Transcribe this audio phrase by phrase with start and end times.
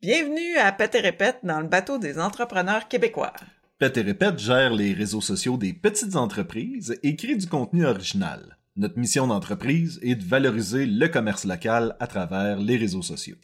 [0.00, 3.32] Bienvenue à Pète et Répète dans le bateau des entrepreneurs québécois.
[3.80, 8.58] Pète et Répète gère les réseaux sociaux des petites entreprises et crée du contenu original.
[8.76, 13.34] Notre mission d'entreprise est de valoriser le commerce local à travers les réseaux sociaux.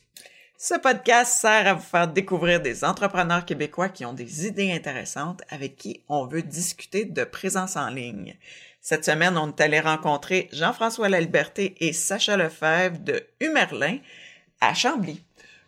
[0.56, 5.43] Ce podcast sert à vous faire découvrir des entrepreneurs québécois qui ont des idées intéressantes
[5.49, 8.37] avec qui on veut discuter de présence en ligne.
[8.81, 13.99] Cette semaine, on est allé rencontrer Jean-François Laliberté et Sacha Lefebvre de Humerlin
[14.61, 15.21] à Chambly.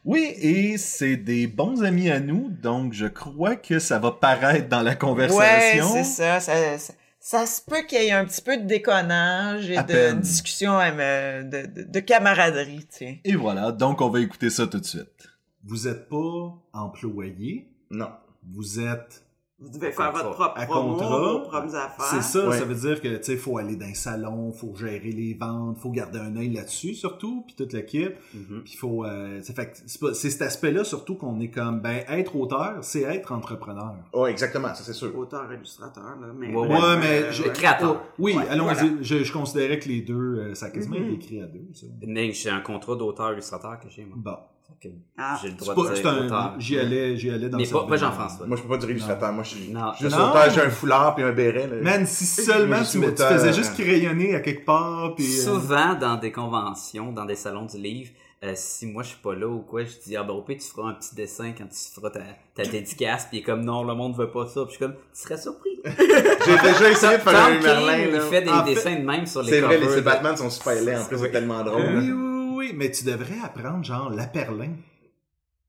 [0.07, 4.69] Oui, et c'est des bons amis à nous, donc je crois que ça va paraître
[4.69, 5.93] dans la conversation.
[5.93, 6.93] Ouais, c'est ça, ça, ça.
[7.19, 10.21] ça se peut qu'il y ait un petit peu de déconnage et À de peine.
[10.21, 13.21] discussion euh, de, de, de camaraderie, tu sais.
[13.25, 15.29] Et voilà, donc on va écouter ça tout de suite.
[15.65, 18.11] Vous êtes pas employé, Non.
[18.49, 19.25] vous êtes
[19.59, 21.19] Vous devez faire votre propre à promo, contrat.
[21.19, 22.05] vos propres affaires.
[22.05, 22.59] C'est ça, Ouais.
[22.59, 25.79] ça veut dire que tu sais faut aller dans un salon, faut gérer les ventes,
[25.79, 28.63] faut garder un œil là-dessus surtout, puis toute l'équipe, Mhm.
[28.65, 31.81] puis faut euh, c'est fait que c'est pas- c'est cet aspect-là surtout qu'on est comme
[31.81, 33.95] ben être auteur, c'est être entrepreneur.
[34.13, 35.17] Ouais, exactement, ça c'est sûr.
[35.17, 36.55] Auteur, illustrateur, là, mais...
[36.55, 37.53] Ouais, Ouais, mais euh, je- ouais.
[37.55, 38.03] Créateur.
[38.19, 38.75] Oui, Ouais, allons-y.
[38.75, 38.97] voilà.
[39.01, 41.05] Je, je considérais que les deux, euh, ça a quasiment Mhm.
[41.05, 41.67] été écrit à deux.
[41.73, 41.87] Ça.
[42.07, 44.17] Mais j'ai un contrat d'auteur-illustrateur que j'ai, moi.
[44.19, 44.37] Bon,
[44.83, 45.39] que Ah.
[45.43, 46.55] j'ai le droit de dire un, auteur.
[46.59, 47.97] j'y allais, j'y allais dans Mais pas, pas.
[47.97, 48.47] Jean-François.
[48.47, 49.33] Moi, je peux pas dire illustrateur.
[49.33, 49.93] Moi, je suis Non.
[49.99, 50.31] juste Non.
[50.31, 50.51] auteur.
[50.51, 51.67] J'ai un foulard puis un béret.
[51.67, 51.77] Là.
[51.83, 56.33] Man, si seulement tu, faisais juste crayonner à quelque part, puis euh, Souvent, dans des
[56.33, 58.11] conventions, dans des salons du livre,
[58.45, 60.59] euh, si moi je suis pas là ou quoi, je dis, ah ben au pire,
[60.61, 62.21] tu feras un petit dessin quand tu feras ta,
[62.55, 64.79] ta dédicace, puis il est comme, non, le monde veut pas ça, puis je suis
[64.79, 65.71] comme, tu serais surpris.
[65.87, 67.99] J'ai déjà essayé de faire un Merlin.
[68.13, 70.51] Il fait des En fait, dessins de même sur les C'est vrai, les Batman sont
[70.51, 70.99] super laids.
[70.99, 71.81] En plus, c'est tellement drôle.
[71.97, 72.36] oui, oui,
[72.67, 74.73] oui, oui, mais tu devrais apprendre genre la perlin.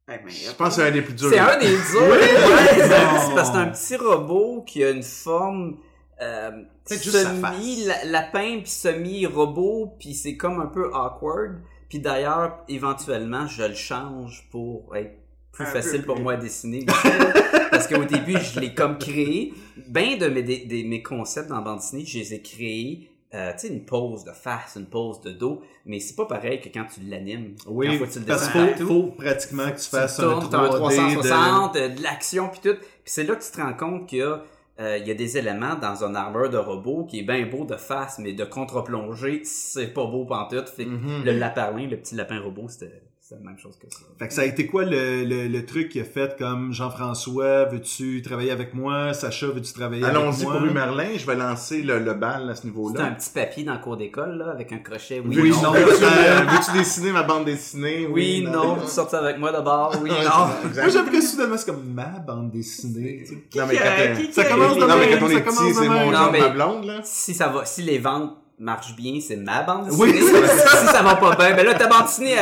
[0.10, 1.30] Eh ben, Je pense que c'est un des plus durs.
[1.30, 2.02] C'est un des durs.
[2.02, 2.20] Ouais,
[2.76, 5.78] c'est parce que c'est un petit robot qui a une forme
[6.22, 11.62] euh, semi la- lapin puis semi robot puis c'est comme un peu awkward.
[11.90, 15.14] Puis d'ailleurs, éventuellement, je le change pour être
[15.52, 16.24] plus Un facile pour plus.
[16.24, 16.86] moi à dessiner.
[17.72, 19.54] parce qu'au début, je l'ai comme créé.
[19.88, 23.10] Ben de mes, des, des- mes concepts dans la bande dessinée, je les ai créés.
[23.34, 26.62] Euh, tu sais, une pose de face, une pose de dos, mais c'est pas pareil
[26.62, 27.56] que quand tu l'animes.
[27.66, 30.60] Oui, Quand tu le parce qu'il faut, pratiquement que tu tu fasses un tournes, t'as
[30.60, 32.78] un 3D 360, euh, de, l'action puis tout.
[32.80, 34.42] Puis c'est là que tu te rends compte qu'il y a,
[34.80, 37.66] euh, il y a des éléments dans un armure de robot qui est bien beau
[37.66, 40.70] de face, mais de contre-plongée, c'est pas beau pantoute.
[40.70, 41.26] Fait Mhm.
[41.26, 44.00] le lapin, le petit lapin robot, c'était c'était la même chose que ça.
[44.18, 47.66] Fait que ça a été quoi le, le, le truc qui a fait comme Jean-François,
[47.66, 49.14] veux-tu travailler avec moi?
[49.14, 50.24] Sacha, veux-tu travailler avec moi?
[50.24, 51.10] Allons-y pour Merlin.
[51.18, 53.12] Je vais lancer le, le bal à ce C'était un niveau-là.
[53.12, 55.22] petit papier dans le cours d'école, là, avec un crochet.
[55.26, 55.62] Oui, Oui, non.
[55.62, 55.72] non.
[55.74, 58.08] Veux-tu dessiner ma bande dessinée?
[58.10, 58.78] Oui, non.
[58.82, 59.94] Tu sortais avec moi d'abord?
[60.02, 60.72] Oui, non.
[60.74, 63.26] Moi, j'aime que soudainement, c'est comme ma bande dessinée.
[63.56, 65.90] Non, mais quand qui- Ça qui commence de Non, mais quand on est petit, c'est
[65.90, 67.02] mon genre mais- ma blonde, là.
[67.04, 70.48] si ça va, si les ventes marchent bien, c'est ma bande Oui, dessinée.
[70.48, 72.36] si ça va pas bien, ben là, ta bande dessinée,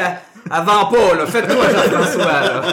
[0.50, 1.26] vend pas, là.
[1.26, 2.64] Faites-toi, Jean-François.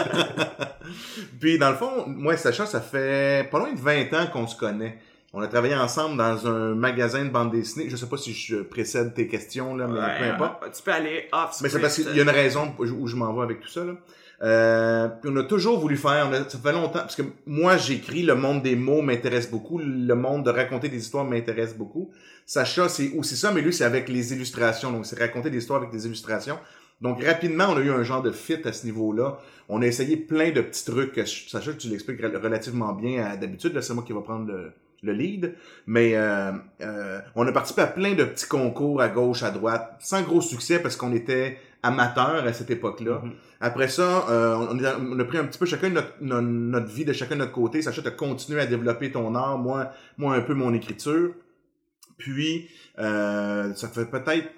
[1.41, 4.47] Puis, dans le fond, moi et Sacha, ça fait pas loin de 20 ans qu'on
[4.47, 4.99] se connaît.
[5.35, 7.87] On a travaillé ensemble dans un magasin de bande dessinée.
[7.89, 10.63] Je sais pas si je précède tes questions, là, mais Ouais, peu importe.
[10.63, 13.17] ah, Tu peux aller off Mais c'est parce qu'il y a une raison où je
[13.17, 13.83] m'en vais avec tout ça.
[13.83, 13.93] Là.
[14.43, 17.77] Euh, puis on a toujours voulu faire, on a- ça fait longtemps, parce que moi
[17.77, 22.11] j'écris, le monde des mots m'intéresse beaucoup, le monde de raconter des histoires m'intéresse beaucoup.
[22.45, 25.79] Sacha, c'est aussi ça, mais lui c'est avec les illustrations, donc c'est raconter des histoires
[25.79, 26.59] avec des illustrations.
[27.03, 29.39] Donc rapidement, on a eu un genre de fit à ce niveau-là.
[29.69, 31.21] On a essayé plein de petits trucs.
[31.27, 33.75] Sacha, tu l'expliques rel- relativement bien à- d'habitude.
[33.75, 35.55] Là, c'est moi qui va prendre le, le lead.
[35.87, 39.97] Mais euh, euh, on a participé à plein de petits concours à gauche, à droite,
[40.01, 43.21] sans gros succès parce qu'on était amateurs à cette époque-là.
[43.25, 43.33] Mhm.
[43.61, 46.87] Après ça, euh, on, a, on a pris un petit peu chacun notre, no- notre
[46.87, 47.83] vie de chacun de notre côté.
[47.83, 51.33] Sacha, t'as continué à développer ton art, moi, moi un peu mon écriture.
[52.19, 52.69] Puis,
[53.01, 54.49] euh, ça fait peut-être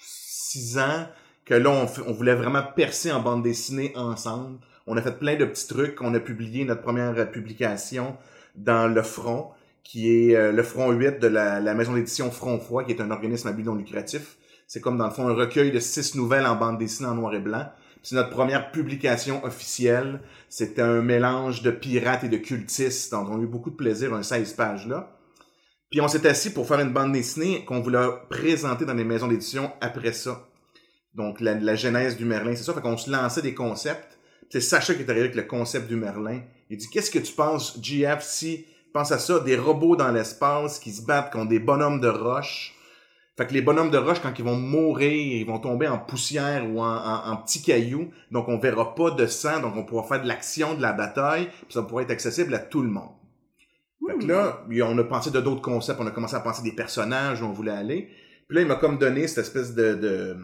[0.00, 1.06] six ans
[1.44, 4.58] que là, on, voulait vraiment percer en bande dessinée ensemble.
[4.86, 6.00] On a fait plein de petits trucs.
[6.00, 8.16] On a publié notre première euh, publication
[8.54, 9.50] dans Le Front,
[9.82, 13.00] qui est euh, le Front 8 de la, la maison d'édition Front Froid, qui est
[13.00, 14.36] un organisme à but non lucratif.
[14.66, 17.34] C'est comme dans le fond un recueil de six nouvelles en bande dessinée en noir
[17.34, 17.66] et blanc.
[18.02, 20.20] C'est notre première publication officielle.
[20.48, 23.12] C'était un mélange de pirates et de cultistes.
[23.12, 25.16] Donc, on a eu beaucoup de plaisir, un 16 pages là.
[25.90, 29.28] Puis on s'est assis pour faire une bande dessinée qu'on voulait présenter dans les maisons
[29.28, 30.48] d'édition après ça.
[31.14, 32.72] Donc, la, la genèse du Merlin, c'est ça?
[32.74, 34.18] Fait qu'on se lançait des concepts.
[34.50, 36.40] C'est Sacha qui est arrivé avec le concept du Merlin.
[36.70, 40.78] Il dit, qu'est-ce que tu penses, GF, si, pense à ça, des robots dans l'espace
[40.78, 42.74] qui se battent contre des bonhommes de roche.
[43.38, 46.68] Fait que les bonhommes de roche, quand ils vont mourir, ils vont tomber en poussière
[46.68, 48.10] ou en, en- en petits cailloux.
[48.30, 49.60] Donc, on verra pas de sang.
[49.60, 51.46] Donc, on pourra faire de l'action, de la bataille.
[51.46, 53.08] Puis ça pourra être accessible à tout le monde.
[54.06, 55.98] Fait que là, puis on a pensé de d'autres concepts.
[56.00, 58.10] On a commencé à penser des personnages où on voulait aller.
[58.48, 60.36] Puis là, il m'a comme donné cette espèce de, de,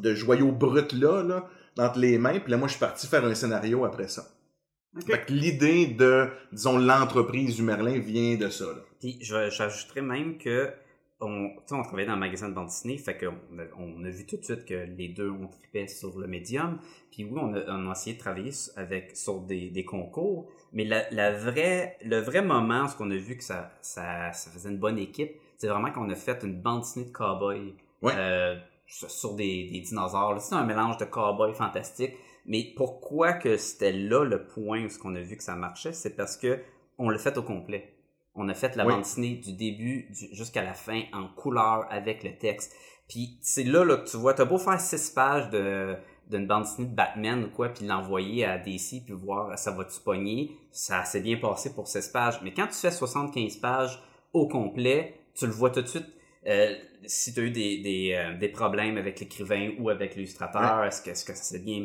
[0.00, 1.48] de joyau brut là, là
[1.78, 4.26] entre les mains, puis là, moi, je suis parti faire un scénario après ça.
[4.96, 5.06] OK.
[5.06, 8.80] Fait que l'idée de, disons, l'entreprise du Merlin vient de ça, là.
[9.00, 10.70] Puis j'ajouterais même que
[11.18, 14.04] on, tu sais, on travaillait dans un magasin de bande dessinée, fait qu'on a, on
[14.04, 16.78] a vu tout de suite que les deux on tripait sur le médium.
[17.10, 20.84] Puis oui, on a, on a essayé de travailler avec sur des, des concours, mais
[20.84, 24.68] la, la vraie, le vrai moment, ce qu'on a vu que ça, ça, ça faisait
[24.68, 28.12] une bonne équipe, c'est vraiment qu'on a fait une bande dessinée de cowboy Ouais.
[28.16, 28.56] euh,
[29.08, 30.40] sur des, des dinosaures.
[30.40, 32.12] C'est un mélange de cowboy fantastique.
[32.46, 35.92] Mais pourquoi que c'était là le point où ce qu'on a vu que ça marchait,
[35.92, 36.60] c'est parce que
[36.98, 37.94] on l'a fait au complet.
[38.34, 38.92] On a fait la Oui.
[38.92, 42.74] bande dessinée du début jusqu'à la fin en couleur avec le texte.
[43.08, 45.96] Puis c'est là, là que tu vois, t'as beau faire six pages de
[46.30, 50.00] d'une bande dessinée de Batman ou quoi, puis l'envoyer à DC puis voir ça va-tu
[50.00, 52.40] pogner, ça s'est bien passé pour 16 pages.
[52.42, 54.02] Mais quand tu fais 75 pages
[54.32, 56.06] au complet, tu le vois tout de suite.
[56.46, 56.74] Euh,
[57.06, 61.02] si tu as eu des, des, euh, des problèmes avec l'écrivain ou avec l'illustrateur, est-ce
[61.02, 61.84] que, est-ce que ça s'est bien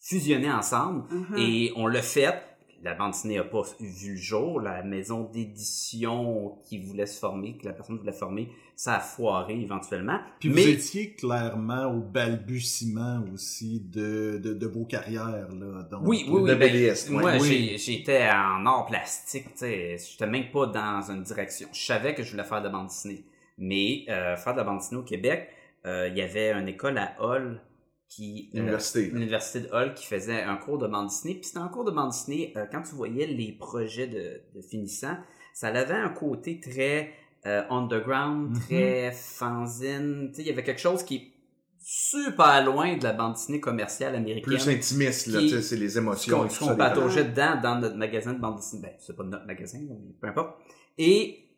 [0.00, 1.04] fusionné ensemble?
[1.10, 1.38] Mhm.
[1.38, 2.42] Et on l'a fait.
[2.82, 4.60] La bande dessinée n'a pas vu le jour.
[4.60, 9.60] La maison d'édition qui voulait se former, que la personne voulait former, ça a foiré
[9.60, 10.18] éventuellement.
[10.40, 15.82] Puis vous Mais étiez clairement au balbutiement aussi de, de, de vos carrières, là.
[15.90, 16.50] Donc, oui, oui, oui.
[16.50, 16.94] de ben, ouais.
[17.10, 17.76] moi, Oui.
[17.78, 19.44] j'étais en art plastique.
[19.52, 19.96] tu sais.
[19.98, 21.68] J'étais même pas dans une direction.
[21.72, 23.24] Je savais que je voulais faire de la bande dessinée.
[23.58, 25.48] Mais euh, faire de la bande dessinée au Québec,
[25.86, 27.60] euh, il y avait une école à Hall
[28.18, 29.10] L'université.
[29.10, 31.34] l'université de Hull qui faisait un cours de bande dessinée.
[31.34, 34.62] Puis c'était un cours de bande dessinée, euh, quand tu voyais les projets de, de
[34.62, 35.16] finissants,
[35.54, 37.12] ça avait un côté très
[37.46, 38.60] euh, underground, Mhm.
[38.60, 40.28] très fanzine.
[40.30, 41.32] Tu sais, il y avait quelque chose qui est
[41.80, 44.44] super loin de la bande dessinée commerciale américaine.
[44.44, 46.42] Plus intimiste, là, tu sais, c'est les émotions.
[46.46, 48.82] tout qu'on ça, pataugeait dedans dans notre magasin de bande dessinée.
[48.82, 50.56] Ben, c'est pas notre magasin, mais peu importe.
[50.98, 51.48] Et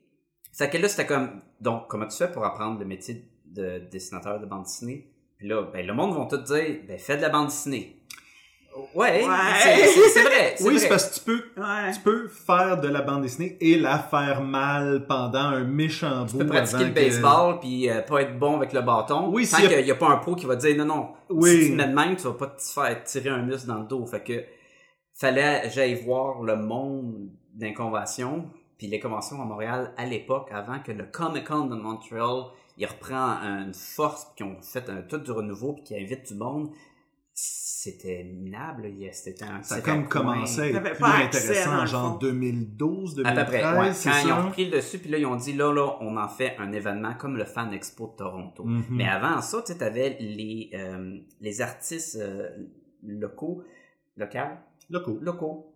[0.53, 4.41] c'est que là, c'était comme, donc, comment tu fais pour apprendre le métier de dessinateur
[4.41, 5.11] de bande dessinée?
[5.44, 7.99] Puis là, ben, le monde va tout dire, ben, fais de la bande dessinée.
[8.94, 9.29] Ouais, Ouais.
[9.62, 10.55] c'est- vrai.
[10.62, 11.93] Oui, c'est parce que tu peux, Ouais.
[11.93, 16.32] tu peux faire de la bande dessinée et la faire mal pendant un méchant Tu
[16.32, 16.38] bout.
[16.38, 19.29] peux pratiquer avant le que- baseball puis euh, pas être bon avec le bâton.
[19.29, 21.08] Oui, tant qu'il n'y a pas un pro qui va te dire non, non.
[21.29, 21.50] Oui.
[21.50, 23.81] Si tu te mets de même, tu vas pas te faire tirer un muscle dans
[23.81, 24.06] le dos.
[24.06, 24.43] Fait que
[25.14, 28.46] fallait j'aille voir le monde d'un convention.
[28.79, 32.46] Puis les conventions à Montréal à l'époque, avant que le Comic Con de Montréal,
[32.76, 36.29] il reprend une force, puis qu'ils ont fait un tout du renouveau, puis qui invite
[36.29, 36.71] du monde.
[37.37, 38.88] C'était minable.
[39.12, 42.12] C'était un Ça a comme commencé à être T'avais plus pas accès, intéressant en genre
[42.12, 42.19] fond.
[42.19, 43.93] 2012, À 2013, peu près, ouais.
[44.05, 46.29] Quand ils ont pris le dessus, puis là, ils ont dit, là, là, on en
[46.29, 48.65] fait un événement comme le Fan Expo de Toronto.
[48.65, 48.85] Mhm.
[48.91, 52.49] Mais avant ça, tu sais, t'avais les, euh, les artistes euh,
[53.03, 53.65] locaux,
[54.17, 54.38] locaux,
[54.91, 55.19] Locaux.
[55.21, 55.73] locaux,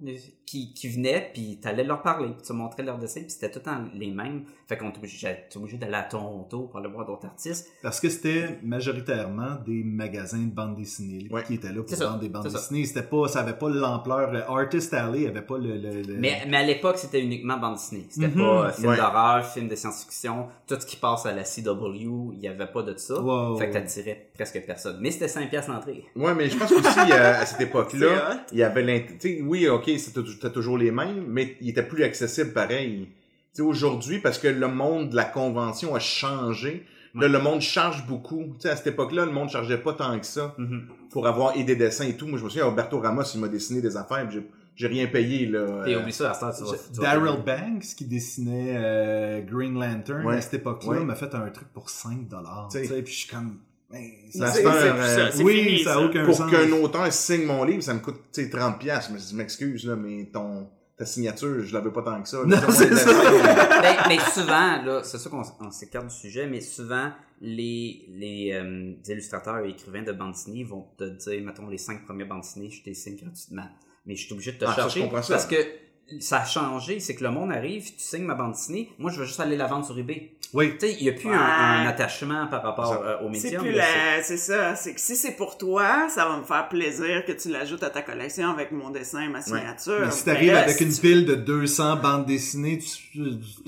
[0.46, 3.58] qui, qui venaient, puis t'allais leur parler, puis tu montrais leurs dessins, puis c'était tout
[3.58, 4.44] le temps les mêmes.
[4.66, 7.68] Fait qu'on était obligé, j'étais obligé d'aller à Toronto pour aller voir d'autres artistes.
[7.82, 11.42] Parce que c'était majoritairement des magasins de bande dessinée là, Ouais.
[11.44, 12.84] qui étaient là pour vendre des bandes dessinées.
[12.84, 14.32] C'était pas, ça avait pas l'ampleur.
[14.34, 15.76] euh, Artist Alley avait pas le.
[15.76, 18.06] le- le- Mais, mais à l'époque, c'était uniquement bande dessinée.
[18.10, 18.34] C'était Mhm.
[18.36, 18.96] pas euh, film Ouais.
[18.96, 20.46] d'horreur, film de science-fiction.
[20.66, 23.20] Tout ce qui passe à la CW, il y avait pas de ça.
[23.20, 23.56] Wow.
[23.58, 24.98] Fait que t'attirais presque personne.
[25.00, 26.04] Mais c'était 5 piastres l'entrée.
[26.16, 28.97] Ouais, mais je pense qu'aussi, euh, à cette époque-là, il y avait l'int...
[29.18, 33.08] sais, oui, ok, c'était toujours les mêmes, mais il était plus accessible pareil.
[33.60, 38.54] Aujourd'hui, parce que le monde de la convention a changé, là, le monde charge beaucoup.
[38.64, 40.54] À cette époque-là, le monde chargeait pas tant que ça
[41.10, 42.26] pour avoir et des dessins et tout.
[42.28, 45.82] Moi, je me souviens, Roberto Ramos, il m'a dessiné des affaires, j'ai- rien payé, là.
[45.88, 47.42] Et Euh, oublie ça, à tu vas- tu Daryl.
[47.44, 50.36] Banks qui dessinait euh, Green Lantern Ouais.
[50.36, 51.04] à cette époque-là Ouais.
[51.04, 52.68] m'a fait un truc pour 5 dollars.
[52.70, 53.02] Tu sais.
[53.02, 53.56] Puis je suis comme.
[53.90, 54.02] Ben,
[54.32, 56.00] ça- C'est- euh, ça, oui, fini, ça a ça.
[56.00, 56.50] aucun pour sens.
[56.50, 58.78] qu'un auteur signe mon livre, ça me coûte tu sais, 30$.
[58.78, 59.10] piastres.
[59.12, 62.38] Mais je m'excuse, là, mais ton, ta signature, je la veux pas tant que ça.
[62.44, 63.10] Non, c'est ça.
[63.82, 68.50] mais, mais souvent, là, c'est sûr qu'on on s'écarte du sujet, mais souvent, les, les,
[68.52, 72.40] euh, illustrateurs et écrivains de bande dessinée vont te dire, mettons, les cinq premières bandes
[72.42, 73.68] dessinées, je t'ai signe gratuitement.
[74.06, 75.00] Mais je suis obligé de te Ah, ça, je chercher.
[75.02, 75.34] comprends ça.
[75.34, 75.56] Parce que
[76.20, 79.20] ça a changé, c'est que le monde arrive, tu signes ma bande dessinée, moi je
[79.20, 80.32] vais juste aller la vendre sur eBay.
[80.54, 80.72] Oui.
[80.80, 81.34] Tu sais, il n'y a plus Ouais.
[81.36, 84.22] un, un attachement par rapport euh, au la...
[84.22, 84.74] C'est ça.
[84.76, 87.90] C'est que si c'est pour toi, ça va me faire plaisir que tu l'ajoutes à
[87.90, 90.00] ta collection avec mon dessin et ma signature.
[90.06, 92.96] Mais si t'arrives là, avec si une tu- pile de 200 bandes dessinées, tu, tu,
[93.12, 93.18] tu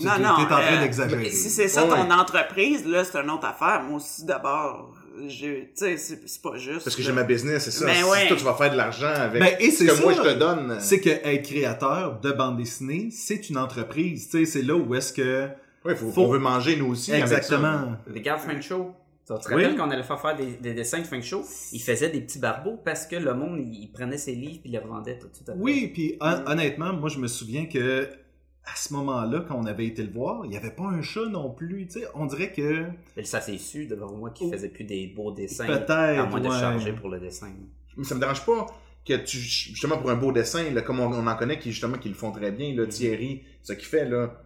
[0.07, 1.29] Non, t'es non, en train euh, d'exagérer.
[1.31, 3.83] Si c'est ça Ouais, ton entreprise, là, c'est une autre affaire.
[3.83, 4.95] Moi aussi, d'abord,
[5.29, 6.85] tu sais, c'est pas juste.
[6.85, 7.87] Parce que j'ai ma business, c'est ça.
[7.87, 8.29] Ben si ouais.
[8.29, 10.03] toi, tu vas faire de l'argent avec Ben, et ce c'est que ça.
[10.03, 10.77] moi, je te donne.
[10.81, 14.29] C'est que être créateur de bande dessinée, c'est une entreprise.
[14.31, 15.49] Tu sais, c'est là où est-ce que...
[15.85, 17.13] Ouais, faut, Faut- on veut manger, nous aussi.
[17.13, 17.37] avec ça.
[17.37, 17.93] Exactement.
[18.13, 18.95] Regarde Frank Show.
[19.27, 19.63] Tu te Oui.
[19.63, 21.45] rappelles qu'on allait faire, faire des, des dessins de Frank Show?
[21.73, 24.69] Il faisait des petits barbeaux parce que le monde, il, il prenait ses livres et
[24.69, 25.61] les revendait tout de suite après.
[25.63, 28.09] Oui, puis hon- honnêtement, moi je me souviens que
[28.73, 31.27] à ce moment-là, quand on avait été le voir, il n'y avait pas un chat
[31.29, 31.87] non plus.
[31.87, 32.85] Tu sais, on dirait que
[33.17, 34.53] Et ça s'est su devant moi qui Oh.
[34.53, 35.67] faisait plus des beaux dessins.
[35.67, 37.49] Peut-être, À moins de charger pour le dessin.
[37.97, 38.67] Mais ça me dérange pas
[39.05, 41.99] que tu, justement, pour un beau dessin, là, comme on, on en connaît qui, justement,
[41.99, 44.41] qui le font très bien, là, Thierry, ce qu'il fait, là.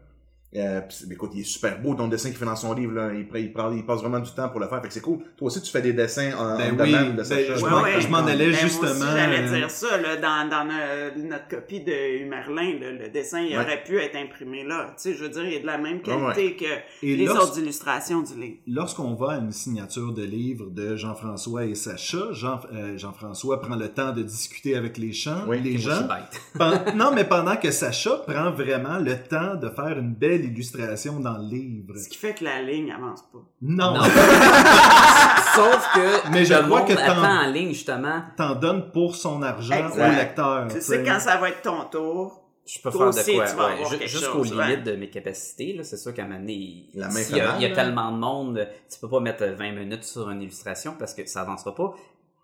[0.56, 3.10] Euh, pis écoute, il est super beau ton dessin qu'il fait dans son livre là.
[3.12, 4.80] Il, il, prend- il passe vraiment du temps pour le faire.
[4.80, 5.18] Fait que c'est cool.
[5.36, 7.54] Toi aussi, tu fais des dessins en, Ben en oui, demande de ben, Sacha.
[7.56, 8.00] je Ouais, m'en- ouais.
[8.00, 11.80] je m'en allais Ben, justement, j'allais euh, dire ça, là, dans, dans no- notre copie
[11.80, 13.64] de Humerlin, là, le dessin, il Ouais.
[13.64, 14.94] aurait pu être imprimé là.
[14.96, 16.32] Tu sais, je veux dire, il est de la même Ouais, ouais.
[16.34, 18.56] qualité que Et les autres illustrations du livre.
[18.68, 23.74] Lorsqu'on va à une signature de livre de Jean-François et Sacha, Jean, euh, Jean-François prend
[23.74, 26.06] le temps de discuter avec les gens, Oui, les Moi, je suis gens.
[26.06, 26.40] bête.
[26.56, 31.20] Pen- non, mais pendant que Sacha prend vraiment le temps de faire une belle illustration
[31.20, 31.94] dans le livre.
[31.96, 33.38] Ce qui fait que la ligne avance pas.
[33.62, 34.00] Non, Non.
[35.54, 38.22] Sauf que Mais je le crois monde que t'en- attend en ligne, justement.
[38.36, 40.12] t'en donnes pour son argent Exact.
[40.12, 40.66] au lecteur.
[40.68, 43.46] Tu tu sais, quand ça va être ton tour, Je peux faire aussi, de quoi,
[43.50, 44.76] tu vas ouais, jusqu'aux limites ouais.
[44.78, 45.74] de mes capacités.
[45.74, 47.74] Là, c'est sûr qu'à un moment donné, La main s'il y a, il y a
[47.74, 51.42] tellement de monde, tu peux pas mettre 20 minutes sur une illustration parce que ça
[51.42, 51.94] avancera pas.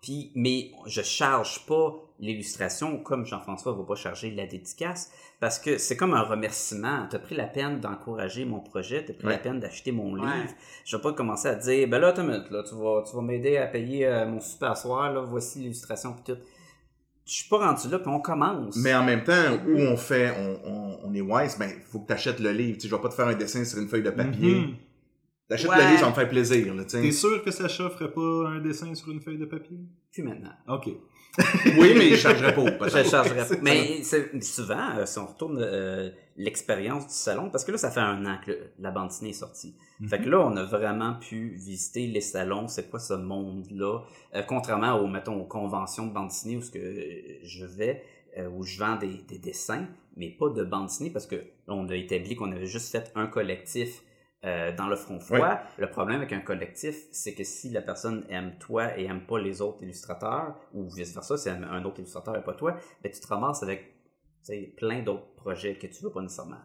[0.01, 5.77] Puis, mais je charge pas l'illustration comme Jean-François va pas charger la dédicace parce que
[5.77, 7.07] c'est comme un remerciement.
[7.09, 9.33] T'as pris la peine d'encourager mon projet, t'as pris Ouais.
[9.33, 10.19] la peine d'acheter mon Ouais.
[10.21, 10.53] livre.
[10.85, 13.03] Je vais pas commencer à te dire, ben là, attends une minute, là, tu vas,
[13.07, 16.39] tu vas m'aider à payer euh, mon super soir, là, voici l'illustration puis tout.
[17.25, 18.75] Je suis pas rendu là, puis on commence.
[18.77, 22.07] Mais en même temps, où on fait, on, on, on est wise, ben, faut que
[22.07, 22.75] tu achètes le livre.
[22.77, 24.55] Tu sais, je vais pas te faire un dessin sur une feuille de papier.
[24.61, 24.75] Mhm.
[25.51, 25.77] T'achètes Ouais.
[25.83, 26.73] le livre, ça me fait plaisir.
[26.89, 29.77] T'es sûr que Sacha ferait pas un dessin sur une feuille de papier?
[30.11, 30.53] Puis maintenant.
[30.67, 30.87] Ok.
[31.77, 32.71] Oui, mais je chargerais pas.
[32.71, 33.55] parce que- Je chargerais pas.
[33.61, 37.89] Mais c'est- souvent, euh, si on retourne euh, l'expérience du salon, parce que là, ça
[37.91, 39.75] fait un an que le- la bande dessinée est sortie.
[40.07, 43.99] Fait que là, on a vraiment pu visiter les salons, c'est quoi ce monde-là,
[44.35, 48.01] Euh, contrairement aux, mettons, aux conventions de bande dessinée où ce que euh, je vais,
[48.37, 49.85] euh, où je vends des, des dessins,
[50.17, 53.11] mais pas de bande dessinée, parce que là, on a établi qu'on avait juste fait
[53.15, 54.01] un collectif
[54.43, 55.59] euh, dans le front froid.
[55.77, 59.37] Le problème avec un collectif, c'est que si la personne aime toi et aime pas
[59.37, 63.11] les autres illustrateurs, ou vice-versa, si elle aime un autre illustrateur et pas toi, ben,
[63.11, 63.95] tu te ramasses avec
[64.77, 66.57] plein d'autres projets que tu veux pas nécessairement.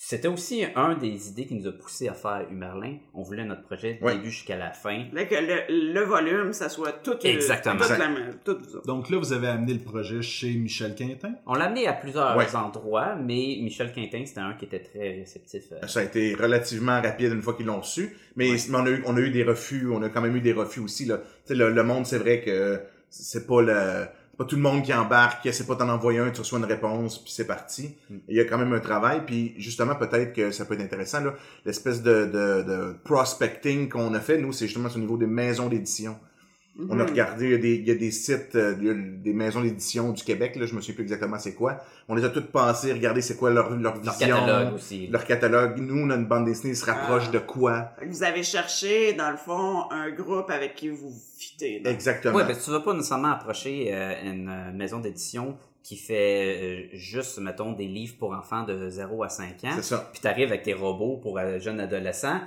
[0.00, 2.98] C'était aussi un des idées qui nous a poussé à faire Humerlin.
[3.14, 4.14] On voulait notre projet du Ouais.
[4.14, 5.06] début jusqu'à la fin.
[5.12, 7.80] là, que le, le volume, ça soit tout, euh, Exactement.
[7.80, 8.08] toute la
[8.44, 8.86] toute.
[8.86, 11.32] Donc là, vous avez amené le projet chez Michel Quintin?
[11.46, 12.54] On l'a amené à plusieurs Ouais.
[12.54, 15.64] endroits, mais Michel Quintin, c'était un qui était très réceptif.
[15.72, 19.02] euh, Ça a été relativement rapide une fois qu'ils l'ont su, mais, on, a eu,
[19.04, 21.06] on a eu des refus, on a quand même eu des refus aussi.
[21.06, 21.16] Là.
[21.18, 24.06] Tu sais, Le, le monde, c'est vrai que c'est pas le
[24.38, 27.18] pas tout le monde qui embarque, c'est pas t'en envoyer un, tu reçois une réponse,
[27.18, 27.96] puis c'est parti.
[28.08, 28.16] Mm.
[28.28, 31.20] Il y a quand même un travail, puis justement, peut-être que ça peut être intéressant,
[31.24, 31.34] là,
[31.66, 35.68] l'espèce de, de, de prospecting qu'on a fait, nous, c'est justement au niveau des maisons
[35.68, 36.16] d'édition.
[36.88, 37.10] On a Mhm.
[37.10, 39.32] regardé, il y a des, il y a des sites, euh, il y a des
[39.32, 41.78] maisons d'édition du Québec, là, je me souviens plus exactement c'est quoi.
[42.08, 45.08] On les a toutes passées, regardé c'est quoi leur, leur leur vision, catalogue aussi.
[45.08, 45.78] leur catalogue.
[45.78, 47.32] Nous, on a une bande dessinée, se rapproche Ah.
[47.32, 47.90] de quoi?
[48.06, 51.80] Vous avez cherché, dans le fond, un groupe avec qui vous fitez.
[51.80, 51.90] là.
[51.90, 52.36] Exactement.
[52.36, 56.90] Oui, parce que tu vas pas nécessairement approcher euh, une euh, maison d'édition qui fait
[56.92, 59.70] juste, mettons, des livres pour enfants de 0 à 5 ans.
[59.76, 60.08] c'est ça.
[60.12, 62.40] puis t'arrives avec tes robots pour euh, jeunes adolescents,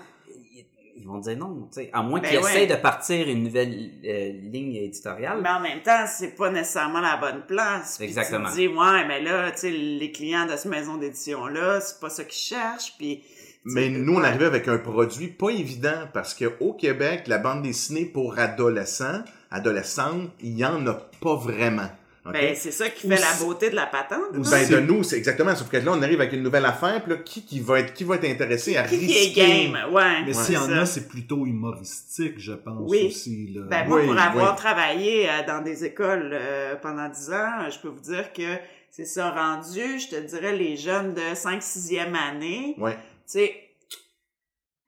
[1.02, 2.50] ils, vont dire non, tu sais, à moins Ben qu'ils ouais.
[2.50, 5.40] essayent de partir une nouvelle euh, ligne éditoriale.
[5.42, 7.98] Mais en même temps, c'est pas nécessairement la bonne place.
[7.98, 8.50] Puis Exactement.
[8.50, 12.00] Tu te dis, ouais, mais là, tu sais, les clients de cette maison d'édition-là, c'est
[12.00, 12.94] pas ça qu'ils cherchent.
[12.98, 13.24] Puis,
[13.66, 17.64] Mais nous, on arrivait avec un produit pas évident parce que au Québec, la bande
[17.64, 21.90] dessinée pour adolescents, adolescentes, il y en a pas vraiment.
[22.24, 24.20] Ben, c'est ça qui fait la beauté de la patente.
[24.38, 24.50] Ou là.
[24.52, 25.56] ben, de nous, c'est exactement.
[25.56, 27.94] Sauf que là, on arrive avec une nouvelle affaire, puis là, qui, qui va être,
[27.94, 29.70] qui va être intéressé à Qui qui est risquer?
[29.72, 30.24] game, ouais.
[30.26, 30.82] Mais s'il y en ça.
[30.82, 33.08] a, c'est plutôt humoristique, je pense Oui.
[33.08, 33.54] aussi.
[33.56, 33.62] Là.
[33.70, 34.58] Ben, moi, Oui, pour avoir oui.
[34.58, 38.58] travaillé euh, dans des écoles euh, pendant 10 ans, je peux vous dire que
[38.92, 42.94] c'est ça rendu, je te dirais, les jeunes de 5-6e année, Ouais.
[42.94, 43.56] tu sais,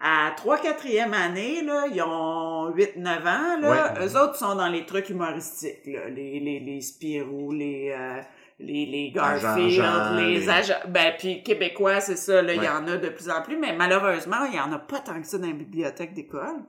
[0.06, 4.06] à 3-4e année, là, ils ont 8-9 ans, là, Ouais.
[4.06, 8.22] eux autres sont dans les trucs humoristiques, là, les, les, les Spirou, les, euh,
[8.60, 12.66] les, les Garfield, les, les- agents, ben, puis québécois, c'est ça, là, il Ouais.
[12.66, 15.22] y en a de plus en plus, mais malheureusement, il y en a pas tant
[15.22, 16.60] que ça dans les bibliothèques d'école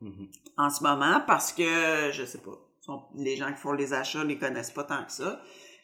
[0.00, 0.26] Mhm.
[0.58, 4.24] en ce moment parce que je sais pas sont- les gens qui font les achats
[4.24, 5.40] les connaissent pas tant que ça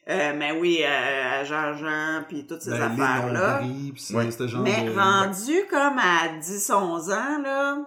[0.09, 4.01] Euh, mais oui euh, Jean Jean puis toutes ces Ben, affaires là les nombris, pis
[4.03, 4.31] c'est Ouais.
[4.31, 4.93] ce genre mais de...
[4.97, 7.79] rendu comme à 10 11 ans là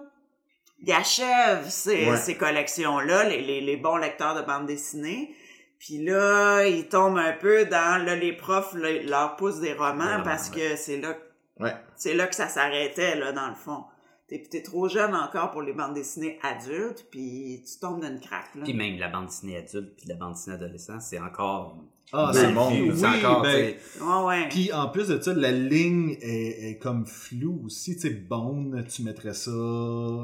[0.82, 2.16] il achève ces, Ouais.
[2.18, 5.34] ces collections là les, les, les bons lecteurs de bande dessinée
[5.78, 10.20] puis là, ils tombent un peu dans là, les profs là, leur poussent des romans
[10.22, 11.16] parce que c'est là
[11.58, 11.72] Ouais.
[11.96, 13.84] c'est là que ça s'arrêtait là dans le fond.
[14.28, 18.20] T'es, t'es trop jeune encore pour les bandes dessinées adultes, puis tu tombes dans une
[18.20, 18.54] craque.
[18.54, 18.62] Là.
[18.64, 21.76] Puis même la bande dessinée adulte puis la bande dessinée adolescent, c'est encore
[22.12, 24.48] Ah, c'est mondes, oui, c'est encore, ben, Ouais, ouais.
[24.48, 27.94] Puis en plus de ça, la ligne est, est comme floue aussi.
[27.94, 29.50] Tu sais, Bone, tu mettrais ça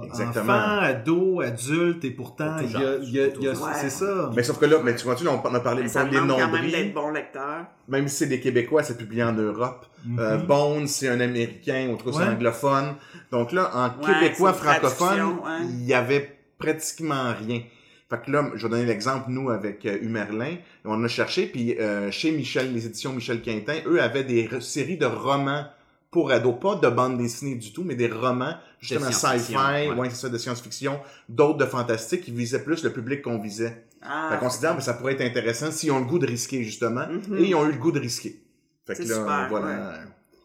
[0.05, 0.53] Exactement.
[0.55, 4.31] enfant, ado, adulte, et pourtant, il y a, y a- y a- c'est ça.
[4.35, 6.27] Mais sauf que là, mais tu vois, tu, on a parlé Mais ça des quand
[6.27, 7.67] même d'être bon lecteur.
[7.89, 9.87] Même si c'est des Québécois, c'est publié en Europe.
[10.05, 10.19] Mhm.
[10.19, 12.95] Euh, Bones, c'est un Américain, autre c'est un anglophone.
[13.31, 15.37] Donc là, en Ouais, québécois francophone,
[15.71, 17.61] il y avait pratiquement rien.
[18.09, 20.57] Fait que là, je vais donner l'exemple, nous, avec euh, Humerlin.
[20.85, 24.97] On a cherché, puis euh, chez Michel, les éditions Michel Quintin, eux avaient des séries
[24.97, 25.67] de romans
[26.13, 26.55] pour ados.
[26.61, 29.93] Pas de bande dessinée du tout, mais des romans, justement science-fiction, sci-fi, ouais.
[29.93, 33.87] ouais, c'est ça, de science-fiction, d'autres de fantastique, qui visaient plus le public qu'on visait.
[34.03, 36.27] Ah, fait qu'on dit, ah, ben, ça pourrait être intéressant s'ils ont le goût de
[36.27, 37.07] risquer, justement.
[37.09, 37.39] Mhm.
[37.39, 38.41] Et ils ont eu le goût de risquer.
[38.87, 39.95] Fait que là, super, voilà.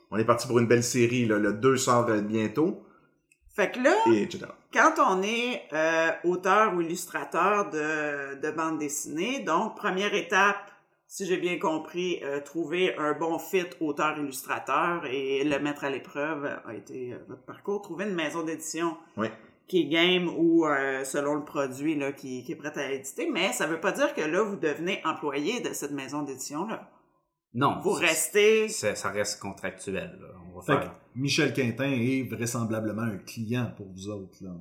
[0.09, 1.37] On est parti pour une belle série, là.
[1.37, 2.83] Le 2 sort euh, bientôt,
[3.53, 4.45] Fait que là, et etc.
[4.73, 10.71] quand on est euh, auteur ou illustrateur de, de bande dessinée, donc première étape,
[11.07, 16.45] si j'ai bien compris, euh, trouver un bon fit auteur-illustrateur et le mettre à l'épreuve
[16.65, 17.81] a été euh, votre parcours.
[17.81, 19.27] Trouver une maison d'édition Oui.
[19.67, 23.29] qui est game ou euh, selon le produit là, qui, qui est prêt à éditer,
[23.29, 26.89] mais ça veut pas dire que là, vous devenez employé de cette maison d'édition-là.
[27.53, 27.79] Non.
[27.83, 28.69] Vous restez...
[28.69, 30.17] Ça reste contractuel.
[30.21, 30.27] là.
[30.65, 30.91] Va Fait faire.
[30.91, 34.37] que Michel Quintin est vraisemblablement un client pour vous autres.
[34.41, 34.51] Là.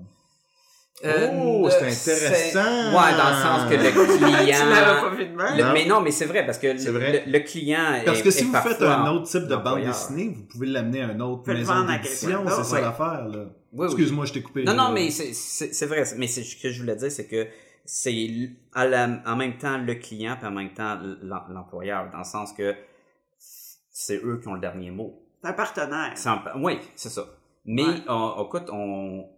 [1.02, 2.90] Oh, euh, c'est intéressant.
[2.90, 5.00] Ouais, dans le sens que le client.
[5.00, 5.56] pas vu de même?
[5.56, 5.72] Le- Non.
[5.72, 7.24] mais non, mais c'est vrai, parce que C'est vrai.
[7.24, 9.82] Le, le client Parce est- que si est vous faites un autre type de bande
[9.82, 12.44] dessinée, vous pouvez l'amener à une autre Faites le maison d'édition.
[12.48, 12.80] C'est ça ouais.
[12.82, 13.28] l'affaire.
[13.28, 13.38] Là.
[13.72, 13.84] Oui, oui.
[13.86, 14.64] Excuse-moi, je t'ai coupé.
[14.64, 16.04] Non, non, mais c'est- vrai.
[16.18, 17.46] Mais ce que je voulais dire, c'est que
[17.86, 18.12] c'est
[18.76, 22.74] en même temps le client, puis en même temps l'em- l'employeur, dans le sens que
[23.38, 25.22] c'est eux qui ont le dernier mot.
[25.42, 26.12] C'est un partenaire.
[26.56, 27.24] Oui, c'est ça.
[27.64, 27.94] Mais Ouais.
[28.08, 29.28] on, écoute, on,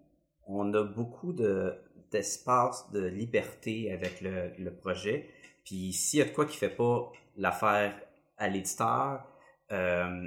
[0.46, 1.74] on a beaucoup de
[2.10, 5.30] d'espace de liberté avec le, le projet.
[5.64, 7.94] Puis s'il y a de quoi qui fait pas l'affaire
[8.36, 9.24] à l'éditeur,
[9.70, 10.26] euh,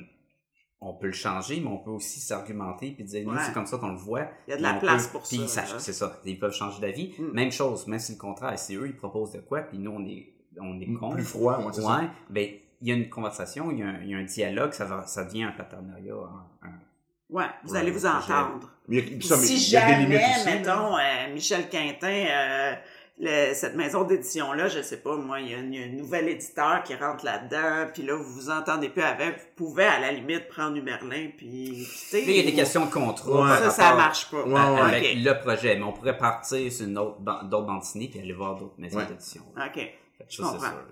[0.82, 3.40] on peut le changer, mais on peut aussi s'argumenter puis dire nous Ouais.
[3.46, 4.28] c'est comme ça qu'on le voit.
[4.48, 5.78] Il y a de la place peut- pour puis ça, là.
[5.78, 7.14] C'est ça, ils peuvent changer d'avis.
[7.20, 7.32] Mm.
[7.34, 10.04] Même chose, même si le contraire, c'est eux ils proposent de quoi, puis nous on
[10.06, 11.16] est on est contre.
[11.18, 12.00] Plus froid, ouais, c'est ça.
[12.00, 12.50] Ouais, ben
[12.86, 14.86] il y a une conversation, il y a un, il y a un dialogue, ça
[14.86, 16.14] va, ça devient un partenariat.
[16.14, 16.72] un- un-
[17.32, 18.70] Ouais, vous Ouais, allez vous entendre.
[18.88, 20.46] Mais il y a, ça, mais si il y a des jamais, aussi.
[20.46, 22.76] mettons, euh, Michel Quintin, euh,
[23.18, 26.84] le- cette maison d'édition-là, je sais pas, moi, il y, a une- un nouvel éditeur
[26.84, 30.48] qui rentre là-dedans, puis là, vous vous entendez plus avec, vous pouvez à la limite
[30.50, 32.24] prendre Merlin, puis quitter.
[32.30, 33.42] Il y a des questions de contrat.
[33.42, 33.58] Ouais.
[33.58, 34.44] Ça, ça marche pas.
[34.44, 34.82] Ouais, à- ouais.
[34.82, 37.20] Avec le projet, mais on pourrait partir sur une autre
[37.50, 39.06] d'autres bandes dessinées puis aller voir d'autres maisons Ouais.
[39.08, 39.42] d'édition.
[39.58, 39.80] OK.
[40.30, 40.60] Je comprends.
[40.60, 40.86] sûr.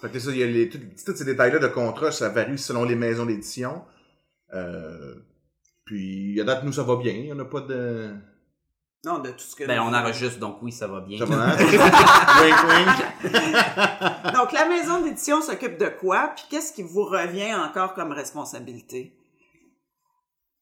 [0.00, 2.58] Fait que ça, il y a les, tout- tous ces détails-là de contrat, ça varie
[2.58, 3.82] selon les maisons d'édition.
[4.54, 5.14] Euh,
[5.84, 7.12] puis, à date, nous, ça va bien.
[7.12, 8.10] Il n'y en a pas de...
[9.04, 9.64] Non, de tout ce que...
[9.64, 11.18] Ben, on enregistre, donc oui, ça va bien.
[11.18, 11.56] Ça va, hein?
[12.42, 13.32] wink, wink.
[14.34, 19.12] Donc, la maison d'édition s'occupe de quoi, puis qu'est-ce qui vous revient encore comme responsabilité?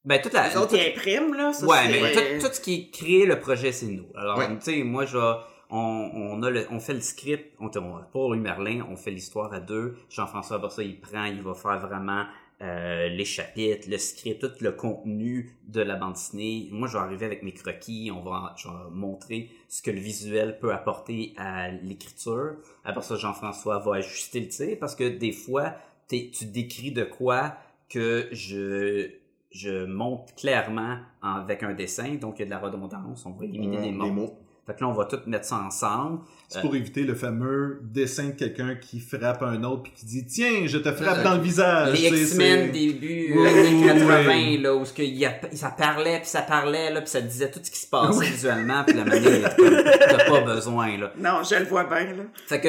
[0.05, 0.49] Ben, toute la.
[0.51, 3.40] Les autres, ils impriment, là, ça, ouais, c'est- mais tout, tout ce qui crée le
[3.40, 4.07] projet, c'est nous.
[4.14, 4.49] Alors, Ouais.
[4.59, 5.37] tu sais, moi, je vais-
[5.78, 9.10] on, on, a le, on fait le script, on, on- pour Louis Merlin, on fait
[9.10, 9.96] l'histoire à deux.
[10.08, 12.24] Jean-François, après ça, il prend, il va faire vraiment
[12.62, 16.68] euh, les chapitres, le script, tout le contenu de la bande dessinée.
[16.70, 19.98] Moi, je vais arriver avec mes croquis, on va, je vais montrer ce que le
[19.98, 22.52] visuel peut apporter à l'écriture.
[22.84, 25.74] Après ça, Jean-François va ajuster le tir parce que des fois,
[26.08, 27.54] tu décris de quoi
[27.88, 29.10] que je
[29.50, 33.30] je monte clairement en- avec un dessin, donc il y a de la redondance, on
[33.32, 34.37] va éliminer des Des mots.
[34.66, 36.20] Fait que là, on va tout mettre ça ensemble.
[36.48, 40.24] C'est pour éviter le fameux dessin de quelqu'un qui frappe un autre puis qui dit
[40.27, 42.00] Tiens, je te frappe Euh, dans le visage.
[42.00, 44.59] les X-Men début Oui, années oui, 80, oui.
[44.59, 47.50] là, où ce qu'il y a- ça parlait, puis ça parlait, là, puis ça disait
[47.50, 51.12] tout ce qui se passait visuellement, puis la manière, t'as pas besoin, là.
[51.18, 52.22] Non, je le vois bien, là.
[52.46, 52.68] Fait que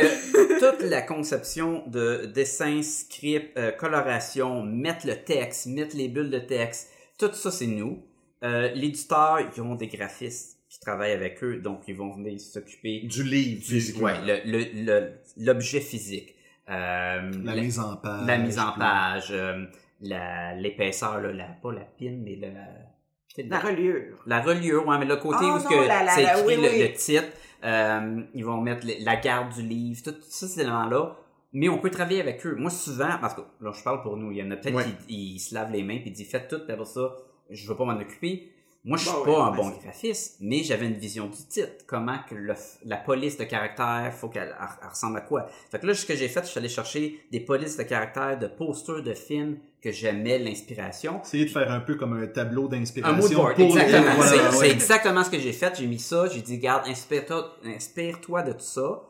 [0.59, 6.39] toute la conception de dessin, script, euh, coloration, mettre le texte, mettre les bulles de
[6.39, 8.03] texte, tout ça c'est nous.
[8.43, 10.54] Euh, L'éditeur, ils ont des graphistes
[10.85, 14.85] qui travaillent avec eux, donc ils vont venir s'occuper Du livre, du, ouais, le- le-
[14.85, 16.35] le- l'objet physique.
[16.69, 18.27] Euh, La mise en page.
[18.27, 19.65] la mise en page, euh,
[20.01, 22.47] la- l'épaisseur, là, la, pas la pine, mais le,
[23.35, 24.17] sais, La reliure.
[24.27, 26.69] la reliure, ouais, mais le côté Ah où la- la- c'est la- écrit oui, le,
[26.69, 26.79] oui.
[26.87, 27.23] le titre,
[27.63, 31.15] euh, ils vont mettre le- la garde du livre, tout, tout ça, ces éléments-là.
[31.53, 32.55] Mais on peut travailler avec eux.
[32.55, 34.83] Moi, souvent, parce que là, je parle pour nous, il y en a peut-être Ouais.
[35.07, 37.15] qui ils se lavent les mains puis ils disent faites tout, après ça,
[37.49, 38.51] je veux pas m'en occuper.
[38.87, 41.83] Moi, je suis Bon, pas un ouais, bon graphiste, mais j'avais une vision du titre.
[41.87, 42.53] Comment que le-
[42.85, 45.47] la police de caractère, faut qu'elle elle- elle ressemble à quoi?
[45.71, 48.37] Fait que là, ce que j'ai fait, je suis allé chercher des polices de caractère,
[48.37, 51.19] de posters de films que j'aimais l'inspiration.
[51.23, 53.17] Essayer de faire un peu comme un tableau Un d'inspiration.
[53.17, 54.05] mood board, pour exactement.
[54.11, 54.71] les- voilà, c'est ouais.
[54.71, 55.75] exactement ce que j'ai fait.
[55.75, 59.01] J'ai mis ça, j'ai dit, garde, inspire-toi inspire-toi de tout ça.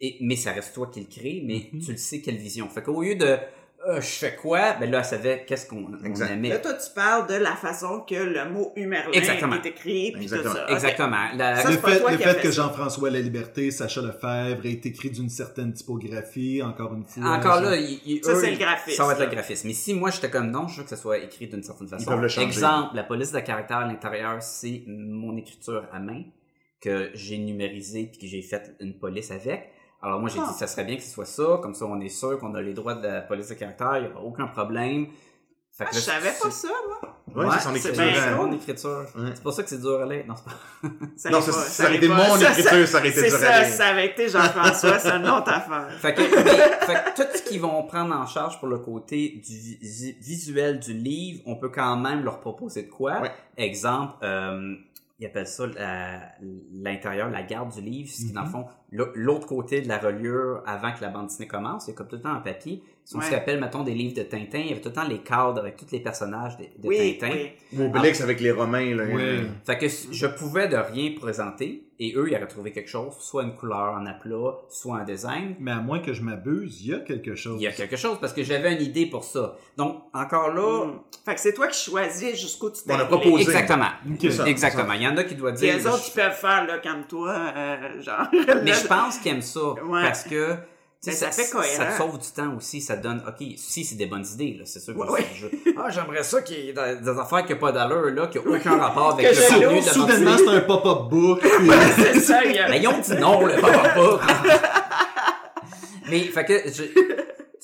[0.00, 1.80] Et, mais ça reste toi qui le crée, mais Mhm.
[1.80, 2.68] tu le sais quelle vision.
[2.68, 3.36] Fait qu'au lieu de
[3.88, 6.48] euh, je fais quoi, ben là, elle savait qu'est-ce qu'on on aimait.
[6.48, 9.56] Là, toi, tu parles de la façon que le mot Humerlin Exactement.
[9.56, 10.54] est écrit, puis tout Exactement.
[10.54, 10.64] ça.
[10.64, 10.70] Ok.
[10.72, 11.16] Exactement.
[11.36, 12.62] La- Ça, le fait, le que ça.
[12.62, 17.22] Jean-François La Liberté, Sacha Lefebvre est écrit d'une certaine typographie, encore une fois.
[17.24, 19.26] Encore ça- là, il- il- Ça, eux, c'est le ils- graphisme, Ça va être le
[19.26, 19.68] graphisme.
[19.68, 22.10] Mais si moi j'étais comme non, je veux que ça soit écrit d'une certaine façon.
[22.10, 22.46] peuvent le changer.
[22.46, 26.22] Exemple, la police de caractère à l'intérieur, c'est mon écriture à main
[26.80, 29.70] que j'ai numérisée puis que j'ai fait une police avec.
[30.02, 30.48] Alors moi j'ai Ah.
[30.52, 32.60] dit ça serait bien que ce soit ça, comme ça on est sûr qu'on a
[32.62, 35.06] les droits de la police de caractère, il n'y aura aucun problème.
[35.72, 37.44] Fait Ah, que je là, savais pas ça, moi.
[37.44, 38.02] Ouais, c'est son écriture.
[38.14, 39.04] c'est mon écriture.
[39.14, 39.30] Ouais.
[39.34, 40.24] C'est pour ça que c'est dur à lire.
[40.26, 40.88] Non, c'est pas.
[41.18, 42.14] Ça Non, ça, pas, ça aurait allait été pas.
[42.28, 43.72] mon Ça, écriture, ça aurait été C'est dur à ça, lire.
[43.74, 45.88] ça avait été Jean-François, c'est une autre affaire.
[46.00, 49.42] Fait que, mais- fait que tout ce qu'ils vont prendre en charge pour le côté
[49.46, 53.20] du vi- visuel du livre, on peut quand même leur proposer de quoi?
[53.20, 53.32] Ouais.
[53.58, 54.76] Exemple, euh,
[55.18, 55.66] ils appellent ça
[56.72, 59.98] l'intérieur, la garde du livre, ce qui dans le fond, l'au- l'autre côté de la
[59.98, 62.40] reliure avant que la bande dessinée commence, il y a comme tout le temps en
[62.42, 62.82] papier.
[63.08, 63.26] Si on Ouais.
[63.26, 65.60] se rappelle, mettons, des livres de Tintin, il y avait tout le temps les cadres
[65.60, 67.36] avec tous les personnages de, de Oui, Tintin.
[67.72, 67.84] oui.
[67.86, 69.04] Obélix avec les Romains, là.
[69.08, 69.46] Oui.
[69.64, 73.44] Fait que je pouvais de rien présenter et eux, ils auraient trouvé quelque chose, soit
[73.44, 75.54] une couleur en aplat, soit un design.
[75.60, 77.60] Mais à moins que je m'abuse, il y a quelque chose.
[77.60, 79.56] Il y a quelque chose parce que j'avais une idée pour ça.
[79.76, 81.00] Donc, encore là, Mm.
[81.24, 83.30] Fait que c'est toi qui choisis jusqu'où tu On a t'es proposé.
[83.30, 83.42] Posé.
[83.42, 83.88] exactement.
[84.12, 84.30] Ok.
[84.32, 84.46] ça.
[84.48, 84.92] Exactement.
[84.94, 85.76] Il y en a qui doivent dire.
[85.76, 88.26] les autres, je- ils peuvent faire, là, comme toi, euh, genre.
[88.64, 89.60] Mais je pense qu'ils aiment ça.
[89.84, 90.02] Ouais.
[90.02, 90.54] Parce que.
[91.12, 91.76] Ça fait cohérent.
[91.76, 94.56] Ça te sauve du temps aussi, ça te donne, ok, si c'est des bonnes idées,
[94.58, 97.44] là, c'est sûr que Ouais, je- ah, j'aimerais ça qu'il y ait des des affaires
[97.46, 100.38] qui n'ont pas d'allure, là, qui n'ont aucun rapport avec Que le contenu de Soudainement,
[100.38, 101.40] c'est un pop-up book.
[101.40, 102.68] puis- c'est ça, il y a...
[102.68, 103.94] Mais ils ont dit non, le papa
[106.08, 106.84] Mais, fait que, je-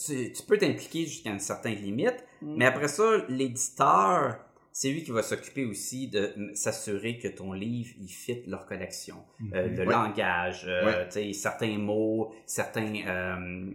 [0.05, 2.55] tu, tu peux t'impliquer jusqu'à une certaine limite, Mm.
[2.57, 4.37] mais après ça, l'éditeur,
[4.73, 9.17] c'est lui qui va s'occuper aussi de s'assurer que ton livre, il fit leur collection.
[9.55, 9.93] Euh, le Ouais.
[9.93, 11.05] langage, euh, Ouais.
[11.07, 12.95] tu sais, certains mots, certains...
[13.07, 13.71] euh,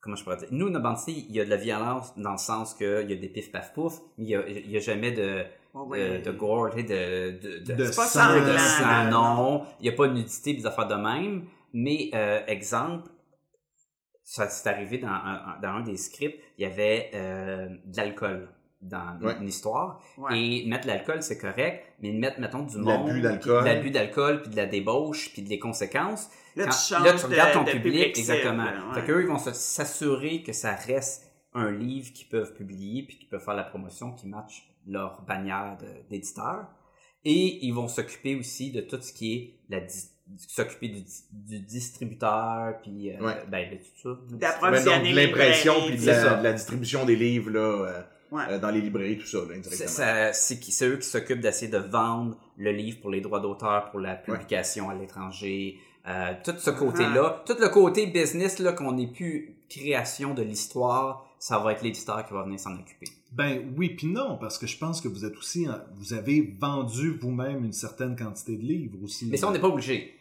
[0.00, 0.48] comment je pourrais dire?
[0.50, 3.28] Nous, dessinée, il y a de la violence dans le sens qu'il y a des
[3.28, 5.44] pif paf pouf, mais il y a, il y a jamais de,
[5.76, 6.18] Oh, de, ouais.
[6.20, 9.64] de gore, tu sais, de, de, de, De sang, de sang, non.
[9.80, 11.46] Il n'y a pas de nudité, des affaires de même.
[11.72, 13.08] Mais, euh, exemple,
[14.22, 18.48] ça c'est arrivé dans un, dans un des scripts, il y avait euh, de l'alcool
[18.84, 19.36] dans Ouais.
[19.40, 20.02] une histoire.
[20.18, 20.38] Ouais.
[20.38, 23.08] Et mettre l'alcool, c'est correct, mais mettre, mettons, du monde,
[23.64, 26.28] l'abus d'alcool, puis de la débauche, puis des conséquences.
[26.56, 28.64] Là, Quand- tu changes là, tu regardes de- ton de public, public exactement.
[28.64, 29.00] ouais.
[29.00, 33.18] Fait qu'eux, ils vont se- s'assurer que ça reste un livre qu'ils peuvent publier, puis
[33.18, 35.78] qu'ils peuvent faire la promotion qui match leur bannière
[36.10, 36.66] d'éditeur.
[37.24, 39.80] Et ils vont s'occuper aussi de tout ce qui est la
[40.48, 43.44] s'occuper du, du distributeur, puis euh, Ouais.
[43.48, 44.08] ben, de tout ça.
[45.12, 48.02] l'impression puis de la, de la distribution des livres, là, euh,
[48.34, 48.42] Ouais.
[48.50, 50.30] euh, dans les librairies, tout ça, là, indirectement.
[50.32, 54.14] c'est eux qui s'occupent d'essayer de vendre le livre pour les droits d'auteur, pour la
[54.14, 59.54] publication à l'étranger, euh, tout ce côté-là, tout le côté business là qu'on n'est plus
[59.70, 63.06] création de l'histoire, ça va être l'éditeur qui va venir s'en occuper.
[63.32, 66.54] Ben oui puis non, parce que je pense que vous êtes aussi, en- vous avez
[66.60, 69.26] vendu vous-même une certaine quantité de livres aussi.
[69.26, 70.14] Mais ça, on n'est pas obligé.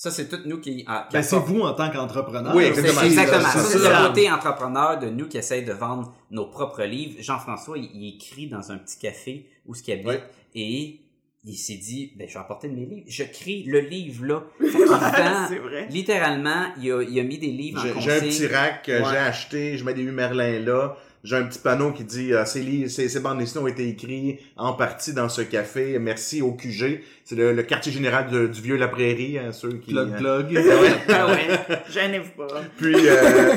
[0.00, 0.84] Ça, c'est tout nous qui.
[0.86, 2.54] ah, qui Ben, c'est vous en tant qu'entrepreneur.
[2.54, 3.02] Oui, exactement.
[3.02, 3.40] Exactement.
[3.48, 7.16] Ça, c'est le côté entrepreneur de nous qui essaye de vendre nos propres livres.
[7.20, 10.22] Jean-François, il, il écrit dans un petit café où ce qu'il habite Ouais.
[10.54, 11.00] et
[11.44, 13.06] il s'est dit, ben, je vais apporter de mes livres.
[13.08, 14.42] Je crée le livre là.
[15.48, 15.88] C'est vrai.
[15.90, 18.92] littéralement, il a, il a mis des livres en J'ai j'ai un petit rack que
[18.92, 19.04] Ouais.
[19.10, 20.96] j'ai acheté, je mets des Humerlin là.
[21.24, 23.88] J'ai un petit panneau qui dit euh, ces, livres, ces, ces bandes dessinées ont été
[23.88, 25.98] écrites en partie dans ce café.
[25.98, 27.02] Merci au QG.
[27.24, 29.92] C'est le, le quartier général de- du vieux La Prairie, hein, ceux qui.
[29.92, 30.64] Plug, euh, plug.
[31.08, 31.48] Ah ouais.
[31.90, 32.62] Gênez-vous pas.
[32.78, 33.56] Puis, euh,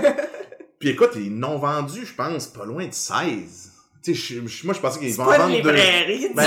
[0.80, 3.68] puis écoute, ils n'ont vendu, je pense, pas loin de 16.
[4.04, 5.58] Tu sais, je- je- moi, je pensais qu'ils vont en vendre deux.
[5.58, 6.30] librairie.
[6.36, 6.44] Ben,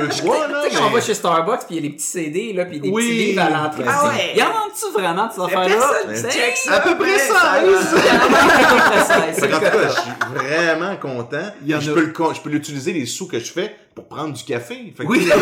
[0.00, 0.34] en.
[0.64, 2.64] Tu sais, quand on va chez Starbucks, puis il y a les petits CD, là,
[2.64, 3.02] puis des Oui.
[3.04, 3.84] petits livres à l'entrée.
[3.86, 4.30] Ah ouais.
[4.34, 5.68] Il y en vend-tu vraiment de ces affaires-là?
[5.76, 6.74] personne C'est- check ça.
[6.74, 7.72] à peu près Ouais, ça, ça oui.
[7.72, 9.32] va.
[9.32, 11.46] Fait qu'en tout cas, je suis vraiment content.
[11.74, 11.80] En
[12.34, 14.92] je peux l'utiliser les sous que je fais pour prendre du café.
[14.96, 15.20] Fait que Oui.
[15.26, 15.32] je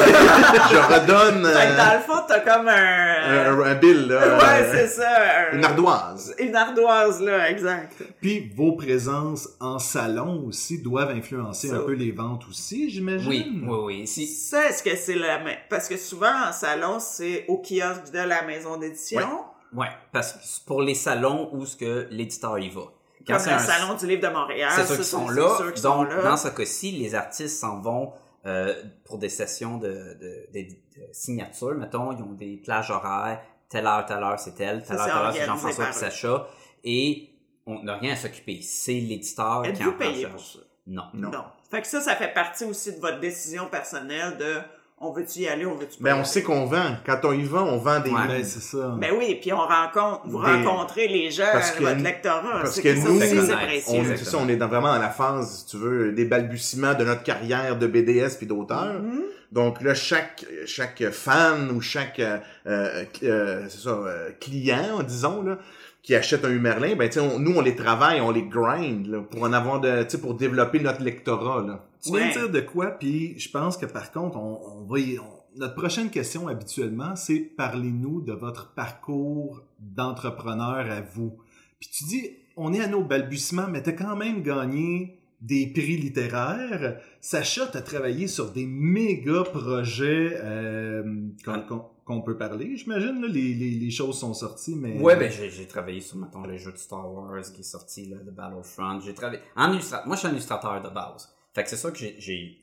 [0.95, 3.53] redonne Fait que euh, dans le fond, t'as comme un...
[3.53, 4.39] un, un bill, là.
[4.39, 5.09] Ouais, euh, c'est ça.
[5.53, 6.35] un- Une ardoise.
[6.39, 8.03] Une ardoise, là, exact.
[8.21, 11.77] Puis vos présences en salon aussi doivent influencer Ça.
[11.77, 13.29] un peu les ventes aussi, j'imagine?
[13.29, 14.07] Oui, oui, oui.
[14.07, 15.57] Si, Ça, est-ce que c'est la même...
[15.69, 19.29] Parce que souvent, en salon, c'est au kiosque de la maison d'édition?
[19.75, 22.83] ouais, parce que c'est pour les salons où ce que l'éditeur y va.
[23.27, 24.71] Quand Comme le un- salon du livre de Montréal.
[24.77, 25.49] C'est ceux qui sont c'est là.
[25.59, 26.23] ceux qui sont Donc, là.
[26.23, 28.13] dans ce cas-ci, les artistes s'en vont
[28.47, 31.75] euh, pour des sessions de, de, de- de signature.
[31.75, 33.41] Mettons, ils ont des plages horaires.
[33.69, 34.83] Telle heure, telle heure, c'est elle.
[34.85, 35.93] Telle Ça, heure, telle heure, c'est Jean-François et.
[35.93, 36.47] Sacha.
[36.85, 37.31] Et
[37.67, 38.61] on n'a rien à s'occuper.
[38.63, 40.53] C'est l'éditeur qui en prend payé pour charge.
[40.55, 40.59] ça?
[40.87, 41.05] Non.
[41.15, 41.31] Non.
[41.31, 41.45] Non.
[41.71, 44.57] Fait que ça, ça fait partie aussi de votre décision personnelle de
[45.05, 46.97] on veut-tu y aller, on veut-tu pas Ben, y on sait qu'on vend.
[47.07, 48.17] Quand on y vend, on vend des Ouais.
[48.27, 48.49] Ben, livres.
[48.49, 48.97] c'est ça.
[48.99, 52.43] Ben oui, puis on rencontre, vous Des- rencontrez les gens, Parce que- votre lectorat.
[52.63, 54.01] parce c'est que ça nous, aussi, c'est on- précieux.
[54.01, 56.95] On, c'est ça, on est dans, vraiment dans la phase, si tu veux, des balbutiements
[56.95, 58.95] de notre carrière de BDS puis d'auteur.
[59.03, 59.23] Mhm.
[59.53, 65.43] Donc là, chaque chaque fan ou chaque euh, euh, euh, c'est ça, euh, client, disons
[65.43, 65.59] là,
[66.05, 69.07] qui achète un Humerlin, ben tu sais, on- nous on les travaille, on les grind
[69.09, 71.85] là, pour en avoir de, pour développer notre lectorat là.
[72.03, 74.99] Tu viens de dire de quoi, puis je pense que par contre, on, on va
[75.01, 81.39] y- on- notre prochaine question habituellement, c'est parlez-nous de votre parcours d'entrepreneur à vous.
[81.81, 85.67] Puis tu dis, on est à nos balbutiements, mais tu as quand même gagné des
[85.67, 86.99] prix littéraires.
[87.21, 91.03] Sacha, tu as travaillé sur des méga projets euh,
[91.45, 93.25] qu'on qu'on peut parler, j'imagine.
[93.27, 94.99] Les, les, les choses sont sorties, mais...
[95.01, 98.19] Ouais, ben j'ai travaillé sur, mettons, le jeu de Star Wars qui est sorti, là,
[98.19, 99.01] de Battlefront.
[99.01, 99.41] J'ai travaillé...
[99.57, 101.31] En illustra- Moi, je suis un illustrateur de base.
[101.55, 102.59] Fait que c'est ça que j'ai-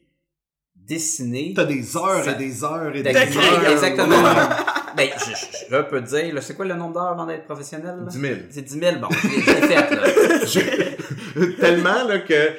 [0.76, 1.54] dessiné...
[1.56, 3.70] T'as des heures Ça- et des heures et des heures.
[3.72, 4.10] Exactement.
[4.96, 7.98] ben, je, je, je peux te dire, c'est quoi le nombre d'heures avant d'être professionnel?
[7.98, 8.06] là?
[8.12, 8.36] 10 000.
[8.52, 10.98] C'est 10 000, bon, je l'ai fait, là.
[11.60, 12.52] Tellement là que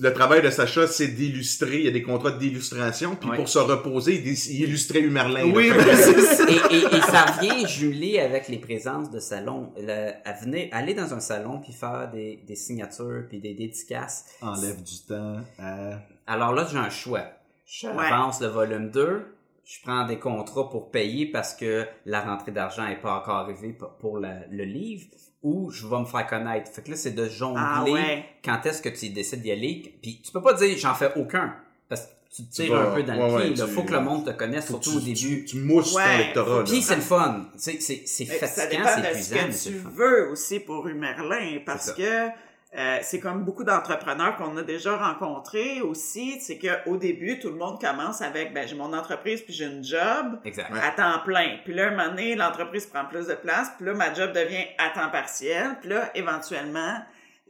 [0.00, 1.78] le travail de Sacha, c'est d'illustrer.
[1.78, 3.36] Il y a des contrats d'illustration, puis Ouais.
[3.36, 5.50] pour se reposer, il, illustrait Humerlin.
[5.54, 6.44] Oui, ben, ça.
[6.48, 9.72] et, et, et ça vient jumelé avec les présences de salon.
[9.78, 14.26] Le, à venir, aller dans un salon puis faire des, des signatures puis des dédicaces.
[14.40, 15.98] Enlève du temps à...
[16.26, 17.24] Alors là, j'ai un choix.
[17.66, 19.24] J'avance le volume 2,
[19.64, 23.76] je prends des contrats pour payer parce que la rentrée d'argent n'est pas encore arrivée
[24.00, 25.06] pour- la- le livre,
[25.42, 26.70] ou je vais me faire connaître.
[26.70, 28.24] Fait que là, c'est de jongler Ah ouais.
[28.44, 29.94] quand est-ce que tu décides d'y aller.
[30.02, 31.54] Puis tu peux pas dire j'en fais aucun,
[31.88, 33.64] parce que tu te tires vas- un peu dans ouais, le pied.
[33.64, 35.14] Il faut que le monde te connaisse, surtout au début.
[35.14, 36.64] tu, tu mousses Ouais, ton lectorat.
[36.64, 37.46] Puis c'est le fun.
[37.56, 40.60] C'est, c'est, c'est Mais Ça fatigant, dépend c'est de ce épuisant, que tu veux aussi
[40.60, 42.28] pour Humerlin, parce que
[42.74, 47.50] euh, c'est comme beaucoup d'entrepreneurs qu'on a déjà rencontrés aussi, c'est que au début, tout
[47.50, 50.72] le monde commence avec ben j'ai mon entreprise puis j'ai une job Exact.
[50.82, 51.58] à temps plein.
[51.64, 54.64] Puis là, un moment donné, l'entreprise prend plus de place, puis là, ma job devient
[54.78, 56.98] à temps partiel, puis là, éventuellement,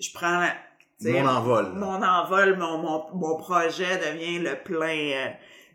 [0.01, 0.45] je prends
[1.01, 1.67] tu Mon envol.
[1.75, 5.29] mon envol, mon, mon, mon projet devient le plein, euh,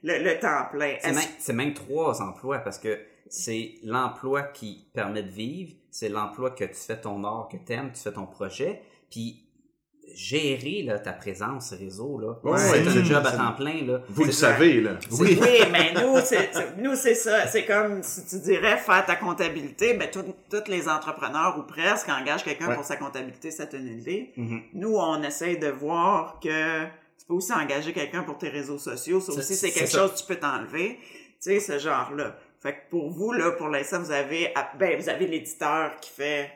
[0.04, 0.96] le, le temps plein.
[1.02, 6.10] C'est même, c'est même trois emplois parce que c'est l'emploi qui permet de vivre, c'est
[6.10, 9.43] l'emploi que tu fais ton art, que t'aimes, tu fais ton projet, puis
[10.15, 14.02] gérer là, ta présence réseau là, Ouais, c'est un job à temps plein là.
[14.10, 14.98] Vous le savez, là.
[15.12, 15.38] Oui.
[15.39, 17.46] Oui, mais nous, c'est, nous, c'est ça.
[17.48, 22.43] C'est comme si tu dirais faire ta comptabilité, ben, tous les entrepreneurs ou presque engagent
[22.43, 22.76] quelqu'un Ouais.
[22.76, 24.02] pour sa comptabilité, sa tenue
[24.38, 24.62] Mhm.
[24.74, 29.20] Nous, on essaye de voir que tu peux aussi engager quelqu'un pour tes réseaux sociaux.
[29.20, 30.98] Ça aussi, c'est quelque chose que tu peux t'enlever.
[31.41, 32.36] Tu sais, ce genre-là.
[32.60, 36.10] Fait que pour vous, là, pour l'instant, vous avez, ah, ben, vous avez l'éditeur qui
[36.10, 36.50] fait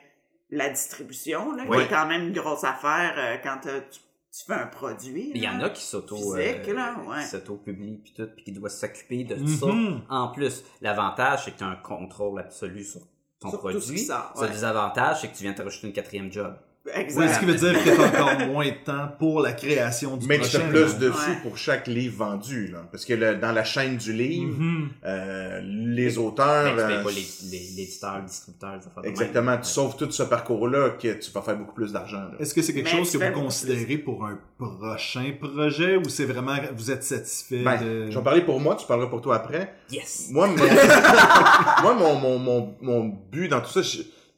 [0.52, 1.84] la distribution, là, qui Ouais.
[1.84, 3.98] est quand même une grosse affaire euh, quand euh, tu,
[4.38, 5.32] tu fais un produit.
[5.34, 6.36] Il y en a qui s'auto euh,
[6.72, 7.22] là, ouais.
[7.22, 9.66] qui s'auto-publient puis tout puis qui doivent s'occuper de ça
[10.08, 10.62] en plus.
[10.80, 13.00] L'avantage c'est que tu as un contrôle absolu sur
[13.40, 13.96] ton Sur tout ce produit.
[14.00, 16.54] qui sort, Le désavantage c'est que tu viens de te rajouter une quatrième job.
[16.94, 17.20] Exact.
[17.22, 20.26] Oui, ce qui veut dire que t'as encore moins de temps pour la création du
[20.26, 20.60] Mais tu prochain.
[20.66, 21.36] as plus de sous Ouais.
[21.42, 22.78] pour chaque livre vendu, là.
[22.90, 24.88] Parce que le- dans la chaîne du livre, Mhm.
[25.04, 26.64] euh, les auteurs...
[26.64, 29.08] Mais tu payes euh, pas les, les, l'éditeur, le distributeur, les.
[29.08, 29.64] Exactement, tu Ouais.
[29.64, 32.24] sauves tout ce parcours-là que tu vas faire beaucoup plus d'argent.
[32.40, 36.24] Est-ce que c'est quelque Mais chose que vous considérez pour un prochain projet ou c'est
[36.24, 38.10] vraiment vous êtes satisfait Ben, de...
[38.10, 39.72] je vais parler pour moi, tu parleras pour toi après.
[39.90, 40.28] Yes!
[40.32, 40.56] Moi, mon,
[41.82, 43.82] moi, mon, mon, mon, mon but dans tout ça,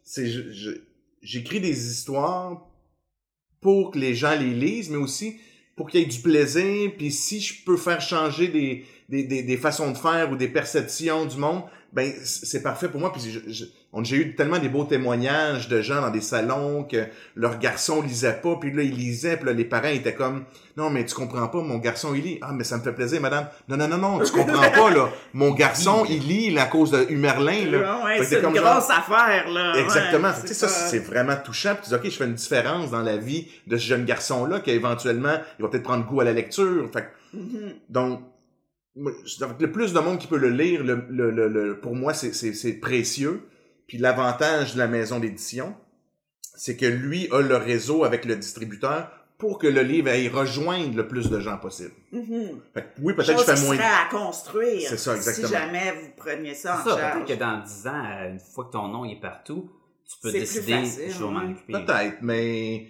[0.02, 0.70] c'est je- je-
[1.25, 2.71] j'écris des histoires
[3.61, 5.39] pour que les gens les lisent, mais aussi
[5.75, 6.93] pour qu'il y ait du plaisir.
[6.97, 10.49] Puis si je peux faire changer des, des, des, des façons de faire ou des
[10.49, 11.63] perceptions du monde,
[11.94, 13.12] ben c'est parfait pour moi.
[13.12, 16.83] Puis je- je- on- j'ai eu tellement des beaux témoignages de gens dans des salons
[16.83, 17.04] que
[17.37, 20.44] leur garçon lisait pas, puis là il lisait, puis là les parents étaient comme
[20.76, 22.38] non mais tu comprends pas, mon garçon il lit.
[22.42, 23.46] Ah mais ça me fait plaisir, madame.
[23.68, 25.09] Non non non non, tu comprends pas là.
[25.33, 28.04] Mon garçon il lit là, à cause de Humerlin là.
[28.04, 29.74] Ouais, Fait que c'est une grosse genre- affaire, là.
[29.76, 30.28] Exactement.
[30.28, 31.74] Ouais, tu sais, ça, c'est vraiment touchant.
[31.74, 34.59] Puis tu dis, OK, je fais une différence dans la vie de ce jeune garçon-là,
[34.61, 36.88] qu'éventuellement, il va peut-être prendre goût à la lecture.
[36.92, 37.74] Fait Mhm.
[37.88, 38.20] donc,
[38.96, 42.33] le plus de monde qui peut le lire, le, le, le, le- pour moi, c'est,
[42.33, 43.42] c'est, c'est précieux.
[43.87, 45.74] Puis l'avantage de la maison d'édition,
[46.57, 50.96] c'est que lui a le réseau avec le distributeur pour que le livre aille rejoindre
[50.96, 51.90] le plus de gens possible.
[52.12, 53.76] Fait que oui, peut-être que je fais moins.
[53.76, 54.88] serait à construire.
[54.88, 55.48] C'est ça, exactement.
[55.48, 57.24] Si jamais vous preniez ça en ça, charge.
[57.24, 59.70] peut-être que dans 10 ans, euh, une fois que ton nom est partout,
[60.09, 61.72] tu peux décider, facile, je vais m'en occuper.
[61.72, 62.87] Peut-être, mais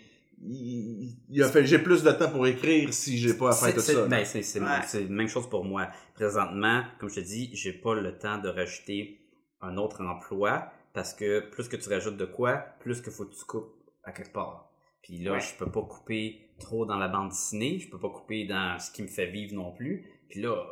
[0.46, 3.74] il, il a fait, j'ai plus de temps pour écrire si j'ai pas à faire
[3.74, 4.06] tout c'est- ça.
[4.06, 4.66] ben, c'est c'est- Ouais.
[4.86, 5.88] c'est la même chose pour moi.
[6.14, 9.20] Présentement, comme je te dis, j'ai pas le temps de rajouter
[9.60, 13.34] un autre emploi parce que plus que tu rajoutes de quoi, plus que faut que
[13.34, 13.72] tu coupes
[14.04, 14.70] à quelque part.
[15.02, 15.40] Puis là, Ouais.
[15.40, 18.90] je peux pas couper trop dans la bande dessinée, je peux pas couper dans ce
[18.90, 20.06] qui me fait vivre non plus.
[20.28, 20.64] Puis là,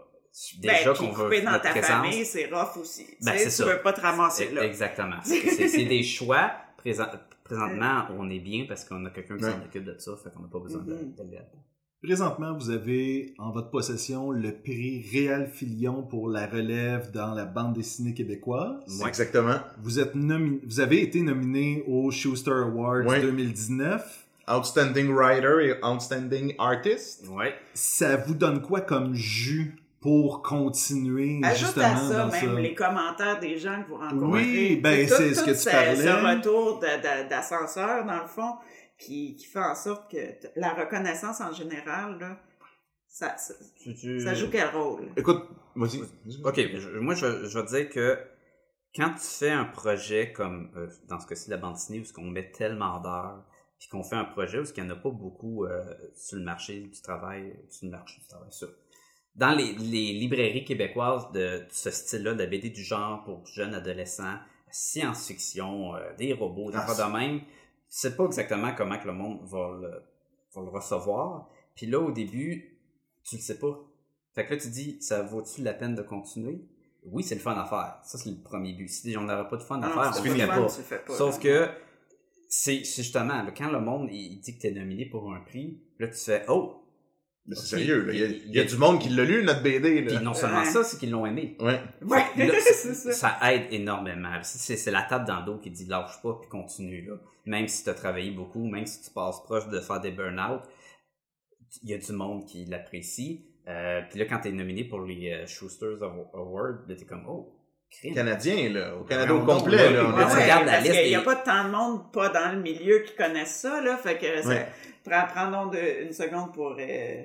[0.58, 1.84] déjà ben, qu'on veut couper dans ta présence.
[1.86, 3.04] famille, c'est rough aussi.
[3.06, 3.74] Tu Ben, sais, c'est tu ça.
[3.76, 4.64] veux pas te ramasser là.
[4.64, 5.16] Exactement.
[5.24, 6.52] C'est des choix.
[6.82, 7.06] Présent-
[7.44, 9.50] présentement, on est bien parce qu'on a quelqu'un qui Ouais.
[9.50, 11.12] s'en occupe de ça, fait qu'on n'a pas besoin de- Mhm.
[11.16, 11.62] d'aller là-dedans.
[12.02, 17.44] Présentement, vous avez en votre possession le prix Réal Filion pour la relève dans la
[17.44, 18.82] bande dessinée québécoise.
[18.88, 19.54] C'est Exactement.
[19.80, 23.20] Vous, êtes vous avez été nominé au Schuster Awards Ouais.
[23.20, 24.26] 2019.
[24.52, 27.28] Outstanding writer et outstanding artist.
[27.28, 27.54] Ouais.
[27.74, 32.60] Ça vous donne quoi comme jus pour continuer Ajoute justement à ça dans même ça?
[32.60, 34.26] les commentaires des gens que vous rencontrez.
[34.42, 35.96] Oui, ben, Tout- c'est ce tout que tu ce- parlais.
[35.96, 38.56] Ce retour de- de- d'ascenseur, dans le fond,
[38.98, 42.36] qui, qui fait en sorte que t- la reconnaissance en général, là,
[43.08, 45.08] ça, ça, Tu- tu- ça joue quel rôle?
[45.16, 46.00] Écoute, vas-y.
[46.44, 48.18] Ok, je- moi je, je vais te dire que
[48.96, 52.12] quand tu fais un projet comme euh, dans ce cas-ci la bande dessinée où ce
[52.12, 53.44] qu'on met tellement d'heures,
[53.78, 55.82] puis qu'on fait un projet où ce qu'il n'y en a pas beaucoup euh,
[56.16, 58.66] sur le marché du travail, sur le marché du travail, ça.
[59.34, 63.74] Dans les, les librairies québécoises de, ce style-là, de la BD du genre pour jeunes
[63.74, 64.36] adolescents,
[64.70, 67.46] science-fiction, euh, des robots, des Ah, de même, tu
[67.88, 69.88] sais pas exactement comment que le monde va le,
[70.54, 71.48] va le recevoir.
[71.74, 72.78] Puis là, au début,
[73.24, 73.78] tu le sais pas.
[74.34, 76.66] Fait que là, tu dis, ça vaut-tu la peine de continuer?
[77.04, 77.98] Oui, c'est le fun à faire.
[78.04, 78.88] Ça, c'est le premier but.
[78.88, 80.70] Si on n'aurait pas de fun à Ah, faire, tu on ferait pas, pas.
[80.70, 81.40] tu le fais pas, Sauf là.
[81.42, 81.70] que,
[82.48, 86.08] c'est c'est justement, quand le monde, il dit que t'es nominé pour un prix, là,
[86.08, 86.81] tu fais, oh!
[87.46, 88.12] Mais c'est sérieux, là.
[88.12, 90.14] Il y, a, Il- il y a du monde qui l'a lu, notre BD, Puis
[90.14, 90.20] là.
[90.20, 90.64] non seulement Ouais.
[90.66, 91.56] ça, c'est qu'ils l'ont aimé.
[91.60, 91.80] Ouais.
[92.02, 93.12] Ouais, Là, ça.
[93.12, 94.38] ça aide énormément.
[94.42, 97.14] C'est c'est la table dans le dos qui dit lâche pas puis continue là.
[97.46, 100.60] Même si tu as travaillé beaucoup, même si tu passes proche de faire des burn-out,
[101.82, 103.44] il y a du monde qui l'apprécie.
[103.68, 107.04] Euh, puis là, quand tu es nominé pour les euh, Schuster's Aw- Awards, là, t'es
[107.04, 107.54] comme oh,
[107.90, 108.14] crime.
[108.14, 108.96] Canadien, là.
[108.96, 110.04] Au Canada Ouais, au complet, là.
[110.06, 112.54] on- Ouais, regardes la parce liste qu'il n'y a pas tant de monde pas dans
[112.54, 113.96] le milieu qui connaissent ça, là.
[113.96, 114.66] Fait que Ouais.
[115.04, 117.22] Prends- prenons de- une seconde pour, euh,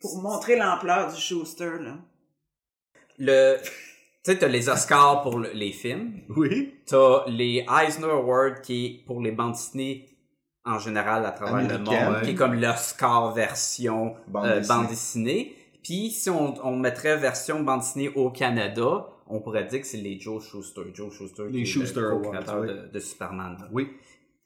[0.00, 1.96] pour montrer l'ampleur du Schuster, là.
[3.18, 3.70] Le, tu
[4.32, 6.74] sais, t'as les Oscars pour le- les films, Oui.
[6.86, 10.06] t'as les Eisner Awards qui est pour les bandes dessinées
[10.64, 14.76] en général à travers le monde, qui est comme l'Oscar version Bande euh, dessinée.
[14.78, 15.56] bande dessinée.
[15.82, 19.96] Puis si on, on mettrait version bande dessinée au Canada, on pourrait dire que c'est
[19.98, 20.82] les Joe Schuster.
[20.92, 22.68] Joe Schuster, Les qui est le co-créateur oui.
[22.68, 23.56] de, de Superman.
[23.72, 23.88] Oui.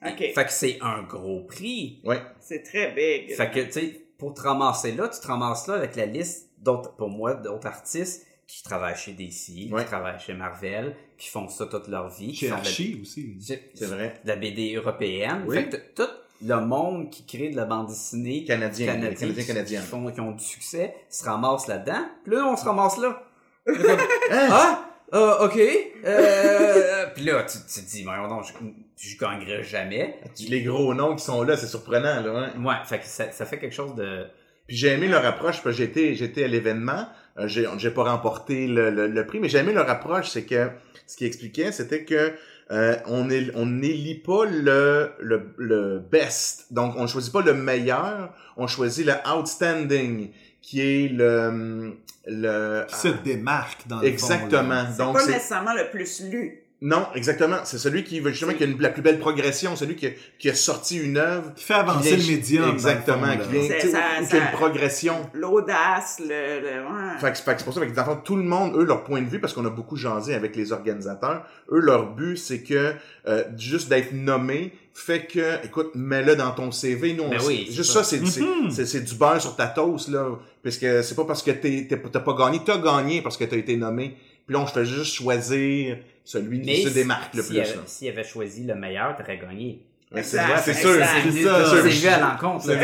[0.07, 0.19] OK.
[0.35, 2.01] Fait que c'est un gros prix.
[2.05, 2.21] Ouais.
[2.40, 3.35] C'est très big.
[3.37, 6.51] Fait que, tu sais, pour te ramasser là, tu te ramasses là avec la liste
[6.59, 9.83] d'autres, pour moi, d'autres artistes qui travaillent chez DC, Ouais.
[9.83, 12.29] qui travaillent chez Marvel, qui font ça toute leur vie.
[12.29, 13.37] qui Chez la- Archie aussi.
[13.40, 14.14] C'est vrai.
[14.25, 15.45] la BD européenne.
[15.47, 15.57] Oui.
[15.57, 16.11] Fait que tout
[16.47, 18.87] le monde qui crée de la bande dessinée Canadien.
[18.87, 19.83] canadienne, Canadien, qui, canadienne.
[19.83, 22.07] qui font, qui ont du succès, se ramassent là-dedans.
[22.25, 23.23] Puis là, on se ramasse là.
[23.67, 23.77] Comme,
[24.31, 25.59] ah, euh, ok.
[26.05, 28.53] Euh, puis là, tu, tu te dis, mais non, je,
[28.97, 30.19] je gagnerai jamais.
[30.49, 32.51] Les gros noms qui sont là, c'est surprenant, là.
[32.57, 32.63] hein.
[32.65, 34.27] Ouais, fait que ça, ça fait quelque chose de.
[34.67, 37.07] Puis j'ai aimé leur approche, parce que j'étais, j'étais à l'événement,
[37.39, 40.45] euh, j'ai, j'ai pas remporté le, le, le prix, mais j'ai aimé leur approche, c'est
[40.45, 40.71] que
[41.07, 42.33] ce qu'ils expliquaient, c'était que
[42.71, 47.43] euh, on est, on n'élit pas le, le, le best, donc on ne choisit pas
[47.43, 50.31] le meilleur, on choisit le outstanding,
[50.63, 51.93] qui est le,
[52.27, 54.69] le Qui se démarque dans le fond, exactement.
[54.71, 54.87] là.
[54.91, 56.63] C'est Donc pas c'est nécessairement le plus lu.
[56.87, 59.97] Non, exactement, c'est celui qui veut justement qui a une- la plus belle progression, celui
[59.97, 62.68] qui a, qui a sorti une œuvre Qui fait avancer qui le médium.
[62.70, 65.31] exactement, fond, qui vient, ça- ou- ou qui a ça- une progression.
[65.33, 66.61] L'audace, le...
[66.61, 67.18] le ouais.
[67.20, 69.40] Fait que, c'est pour ça que dans tout le monde, eux, leur point de vue,
[69.40, 72.92] parce qu'on a beaucoup jasé avec les organisateurs, eux, leur but, c'est que
[73.27, 77.14] euh, juste d'être nommé fait que, écoute, mets-le dans ton CV.
[77.14, 78.05] Nous, on Ben oui, juste ça.
[78.05, 78.70] ça, c'est c'est- Mhm.
[78.70, 80.29] c'est- c'est du beurre sur ta toast, là.
[80.62, 83.42] Parce que c'est pas parce que t'es- t'es- t'as pas gagné, t'as gagné parce que
[83.44, 84.16] t'as été nommé.
[84.47, 87.71] Puis là, on fait juste choisir celui qui se si- démarque le s'il plus.
[87.87, 89.83] S'il avait choisi le meilleur, t'aurais gagné.
[90.13, 90.95] Ouais, C'est c'est sûr.
[90.95, 91.83] C'est C'est ça.
[91.83, 92.67] C'est C'est à l'encontre.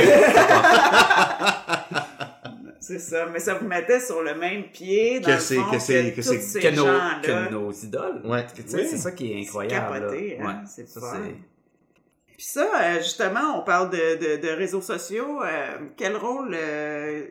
[2.83, 5.70] C'est ça, mais ça vous mettait sur le même pied dans Que le c'est- fond
[5.70, 7.20] que c'est- que tous c'est- ces que, nos, gens-là.
[7.23, 8.23] que nos idoles.
[8.25, 8.44] Ouais.
[8.55, 8.87] Tu sais, Oui.
[8.90, 10.01] C'est ça qui est incroyable.
[10.01, 10.44] capoté, là.
[10.44, 10.55] hein, Ouais.
[10.66, 11.35] c'est Ça, c'est-
[12.37, 13.96] Puis ça, euh, justement, on parle de,
[14.38, 15.40] de, de réseaux sociaux.
[15.44, 17.27] euh, quel rôle, euh,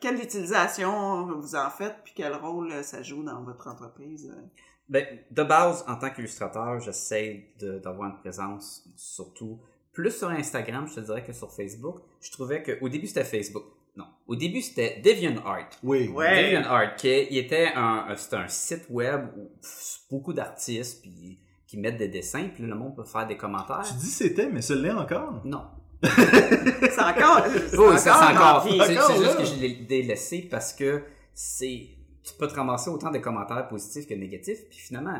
[0.00, 4.30] quelle utilisation vous en faites, puis quel rôle euh, ça joue dans votre entreprise?
[4.34, 4.40] euh?
[4.88, 9.60] Ben, de base, en tant qu'illustrateur, j'essaie d'avoir une présence surtout
[9.92, 11.98] plus sur Instagram, je te dirais, que sur Facebook.
[12.20, 13.64] Je trouvais que au début c'était Facebook.
[13.96, 15.70] Non, au début c'était DeviantArt.
[15.82, 16.08] Oui.
[16.08, 16.44] Ouais.
[16.44, 21.38] DeviantArt, qui il était un, un- c'était un site web où pff, beaucoup d'artistes puis
[21.66, 23.82] qui mettent des dessins, puis le monde peut faire des commentaires.
[23.86, 25.42] Tu dis c'était, mais ça l'est encore?
[25.44, 25.64] Non.
[26.02, 27.42] C'est encore.
[27.68, 28.62] c'est Oui, ça c'est encore.
[28.66, 31.02] C'est juste que je l'ai délaissé parce que
[31.34, 31.88] c'est
[32.24, 35.18] tu peux te ramasser autant des commentaires positifs que négatifs, puis finalement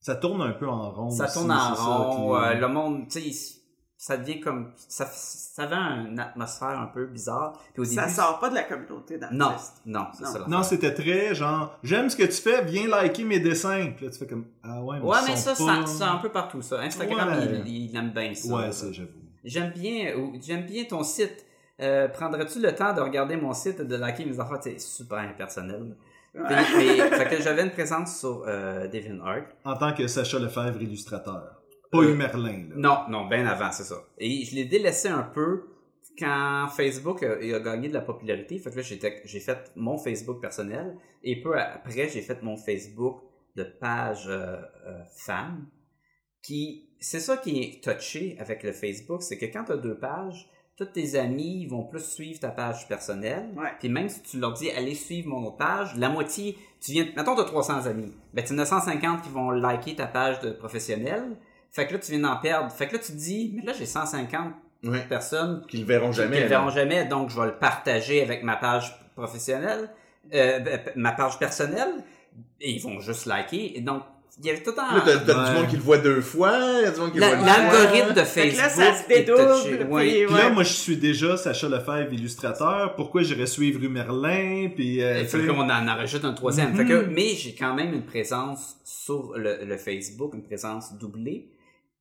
[0.00, 1.10] Ça tourne un peu en rond.
[1.10, 2.36] Ça aussi, tourne en ça rond.
[2.36, 3.54] euh, le monde, tu sais,
[3.96, 5.74] ça devient comme ça, ça avait
[6.08, 7.58] une atmosphère un peu bizarre.
[7.72, 9.80] Puis au Ça début, sort pas de la communauté d'artistes.
[9.86, 10.32] non, non, c'est Non.
[10.32, 10.44] ça.
[10.48, 13.92] Non, c'était très genre, j'aime ce que tu fais, viens liker mes dessins.
[13.96, 15.56] Puis là, tu fais comme, ah ouais, mais Ouais, mais ça, pas...
[15.56, 16.78] ça, c'est un peu partout ça.
[16.80, 17.62] Instagram, Ouais.
[17.66, 18.54] il, il aime bien ça.
[18.54, 19.10] Ouais, ça, j'avoue.
[19.44, 21.44] J'aime bien, j'aime bien ton site.
[21.80, 24.58] Euh, Prendrais-tu le temps de regarder mon site et de liker mes affaires?
[24.62, 25.96] C'est super impersonnel.
[26.34, 26.64] Ouais.
[26.64, 29.44] Fait que j'avais une présence sur euh, DeviantArt.
[29.64, 31.60] En tant que Sacha Lefebvre illustrateur.
[31.90, 32.74] Pas Euh, Merlin, là.
[32.76, 33.96] Non, non, bien avant, c'est ça.
[34.18, 35.68] Et je l'ai délaissé un peu
[36.18, 38.58] quand Facebook a, a gagné de la popularité.
[38.58, 40.96] Fait que là, j'étais- j'ai fait mon Facebook personnel.
[41.22, 43.22] Et peu après, j'ai fait mon Facebook
[43.56, 45.64] de page euh, euh, fan.
[47.00, 50.48] C'est ça qui est touché avec le Facebook, c'est que quand tu as deux pages,
[50.76, 53.48] tous tes amis vont plus suivre ta page personnelle.
[53.56, 53.70] Ouais.
[53.80, 57.06] Puis même si tu leur dis allez suivre mon autre page, la moitié, tu viens,
[57.16, 60.40] mettons tu as 300 amis, ben tu en as 150 qui vont liker ta page
[60.40, 61.36] de professionnel.
[61.70, 62.70] Fait que là tu viens d'en perdre.
[62.72, 64.52] Fait que là tu te dis mais là j'ai 150
[64.84, 65.04] Ouais.
[65.08, 66.36] personnes Qu'ils le verront qui jamais.
[66.36, 69.90] ne le verront jamais, donc je vais le partager avec ma page professionnelle,
[70.32, 71.90] euh, ben, ma page personnelle,
[72.60, 73.76] et ils vont juste liker.
[73.76, 74.04] Et donc
[74.40, 75.50] il y avait tout temps Là, t'as, t'as Ouais.
[75.50, 77.36] du monde qui le voit deux fois, il y a du monde qui La- le
[77.36, 78.62] voit l'algorithme de Facebook.
[78.62, 80.26] là, ça se dédouble, puis- Ouais.
[80.26, 82.94] Puis là, moi, je suis déjà Sacha Lefebvre illustrateur.
[82.94, 84.70] Pourquoi j'irais suivre Merlin?
[84.74, 86.70] Puis, euh, fait qu'on en rajoute un troisième.
[86.70, 86.76] Mhm.
[86.76, 91.48] Fait que, mais j'ai quand même une présence sur le, le Facebook, une présence doublée.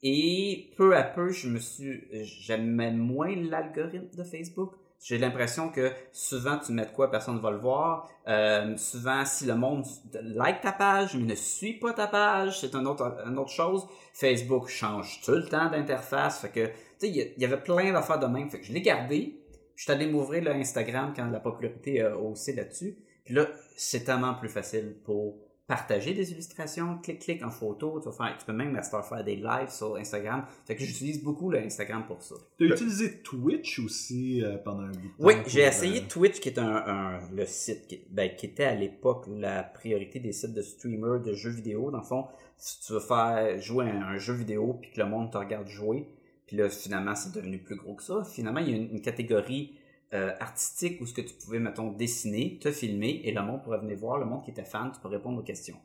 [0.04, 4.74] Et peu à peu, je me suis, j'aimais moins l'algorithme de Facebook.
[5.00, 8.10] J'ai l'impression que souvent tu mets de quoi, personne ne va le voir.
[8.28, 9.86] Euh, souvent, si le monde
[10.22, 13.88] like ta page, mais ne suit pas ta page, c'est une autre, une autre chose.
[14.14, 16.42] Facebook change tout le temps d'interface.
[16.42, 18.50] Fait que, tu sais, il y avait plein d'affaires de même.
[18.50, 19.40] Fait que je l'ai gardé.
[19.76, 22.98] Je suis allé m'ouvrir Instagram quand la popularité a haussé là-dessus.
[23.24, 23.46] Puis là,
[23.76, 28.38] c'est tellement plus facile pour partager des illustrations, clic clic en photo, tu, vas faire,
[28.40, 30.46] tu peux même heure faire des lives sur Instagram.
[30.66, 32.36] Fait que j'utilise beaucoup le Instagram pour ça.
[32.58, 35.14] T'as utilisé Twitch aussi euh, pendant un bout de temps.
[35.20, 38.64] Oui, j'ai euh, essayé Twitch, qui est un, un- le site qui, ben, qui était
[38.64, 41.92] à l'époque la priorité des sites de streamers de jeux vidéo.
[41.92, 45.08] Dans le fond, si tu veux faire jouer un, un jeu vidéo puis que le
[45.08, 46.08] monde te regarde jouer,
[46.46, 48.24] puis là finalement c'est devenu plus gros que ça.
[48.24, 49.74] Finalement, il y a une, une catégorie
[50.14, 53.80] euh, artistique où ce que tu pouvais, mettons, dessiner, te filmer et le monde pourrait
[53.80, 55.78] venir voir, le monde qui était fan, tu peux répondre aux questions.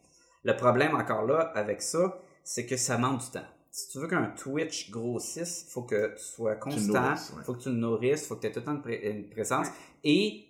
[0.44, 3.46] Le problème encore là avec ça, c'est que ça manque du temps.
[3.70, 7.42] Si tu veux qu'un Twitch grossisse, faut que tu sois constant, ouais.
[7.44, 9.28] faut que tu le nourrisses, faut que tu aies tout le temps une, pré- une
[9.30, 9.68] présence.
[10.04, 10.44] Et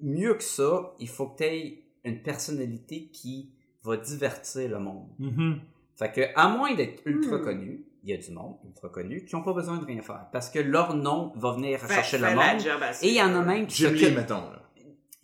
[0.00, 3.52] mieux que ça, il faut que tu aies une personnalité qui
[3.84, 5.08] va divertir le monde.
[5.18, 5.60] mhm.
[5.96, 7.44] Fait que, à moins d'être ultra Hmm.
[7.44, 10.26] connu, il y a du monde ultra connu qui n'ont pas besoin de rien faire.
[10.32, 12.60] Parce que leur nom va venir Fait- chercher fait le monde.
[12.60, 13.44] job Et il y en a suivre.
[13.46, 14.50] même qui Jim Lee, mettons.
[14.50, 14.62] Là.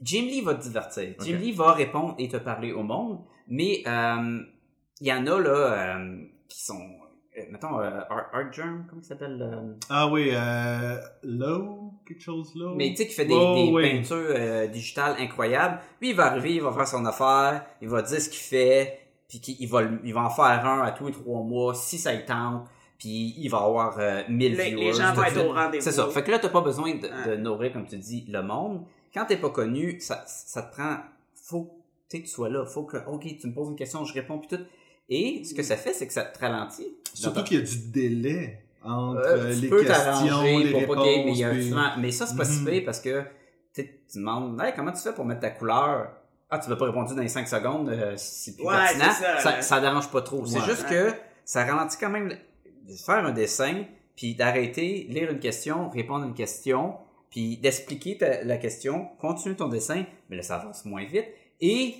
[0.02, 1.14] Jim Lee va te divertir.
[1.20, 1.36] Jim.
[1.38, 3.20] Lee va répondre et te parler au monde.
[3.48, 4.40] Mais euh,
[5.00, 6.16] il y en a là euh,
[6.48, 6.80] qui sont.
[7.38, 12.22] euh, mettons, euh, Art, Art Germ, comment il s'appelle euh, Ah oui, euh, Low, quelque
[12.22, 12.74] chose Low.
[12.74, 13.90] Mais tu sais, qui fait des, Oh, des oui.
[13.90, 15.78] peintures euh, digitales incroyables.
[16.00, 18.98] Lui, il va arriver, il va faire son affaire, il va dire ce qu'il fait,
[19.28, 21.74] puis qu'il il va, le- il va en faire un à tous les trois mois,
[21.74, 22.66] si ça y tente,
[22.98, 24.84] puis il va avoir euh, 1000 Les- viewers.
[24.84, 25.82] les gens vont être au rendez-vous.
[25.84, 26.08] C'est ça.
[26.08, 28.84] Fait que là, t'as pas besoin de, de nourrir, comme tu dis, le monde.
[29.12, 30.96] Quand t'es pas connu, ça, ça te prend...
[31.34, 31.70] Faut
[32.08, 32.64] tu sais, que tu sois là.
[32.66, 34.62] Faut que, OK, tu me poses une question, je réponds, puis tout.
[35.08, 36.96] Et ce que ça fait, c'est que ça te ralentit.
[37.12, 40.70] Surtout qu'il y a du délai entre Euh, euh, tu les peux questions, t'arranger les
[40.70, 40.96] pour réponses.
[40.96, 42.66] pas mais, puis- mais ça, c'est pas si Mhm.
[42.70, 43.26] pire parce que tu
[43.82, 46.10] sais, tu demandes hey, comment tu fais pour mettre ta couleur?
[46.50, 49.10] Ah, tu m'as pas répondu dans les 5 secondes, euh, c'est plus Ouais, pertinent.
[49.12, 50.44] ça, ça, ça dérange pas trop.
[50.46, 50.64] C'est Ouais.
[50.66, 51.12] juste que
[51.44, 53.84] ça ralentit quand même de faire un dessin,
[54.16, 56.94] puis d'arrêter, lire une question, répondre à une question,
[57.30, 61.26] puis d'expliquer la question, continue ton dessin, mais là, ça avance moins vite.
[61.60, 61.94] Et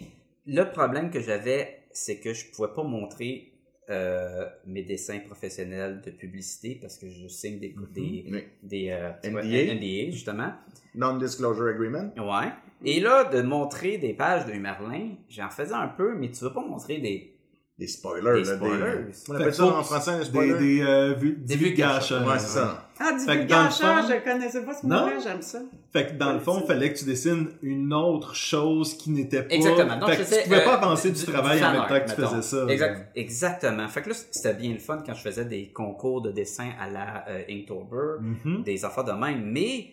[0.47, 3.51] le problème que j'avais, c'est que je pouvais pas montrer
[3.91, 8.45] euh, mes dessins professionnels de publicité parce que je signe des, des, Oui.
[8.63, 10.53] des euh, NDA, justement.
[10.95, 12.11] Non-disclosure agreement?
[12.17, 12.51] Ouais.
[12.85, 16.53] Et là, de montrer des pages de Merlin, j'en faisais un peu, mais tu veux
[16.53, 17.31] pas montrer des...
[17.77, 18.43] Des spoilers.
[18.45, 19.05] Des là, spoilers.
[19.29, 20.55] On appelle ça en français Des, spoiler.
[20.61, 22.25] des, euh, vu- Des divulgacheurs.
[22.25, 22.89] Ouais, c'est ça.
[23.01, 25.59] Ah, du Fait que dans le vulgacheur, fond- je connaissais pas ce mot-là, j'aime ça.
[25.93, 29.43] Fait que dans le fond, il fallait que tu dessines une autre chose qui n'était
[29.43, 29.53] pas.
[29.57, 29.97] Exactement.
[29.99, 32.01] Donc, fait que tu pouvais euh, pas avancer du, du- travail du en même temps
[32.01, 32.37] que tu mettons.
[32.37, 32.67] faisais ça.
[32.73, 33.89] Exact, exactement.
[33.89, 36.89] Fait que là, c'était bien le fun quand je faisais des concours de dessin à
[36.89, 38.63] la euh, Inktober, Mhm.
[38.63, 39.43] des affaires de même.
[39.51, 39.89] Mais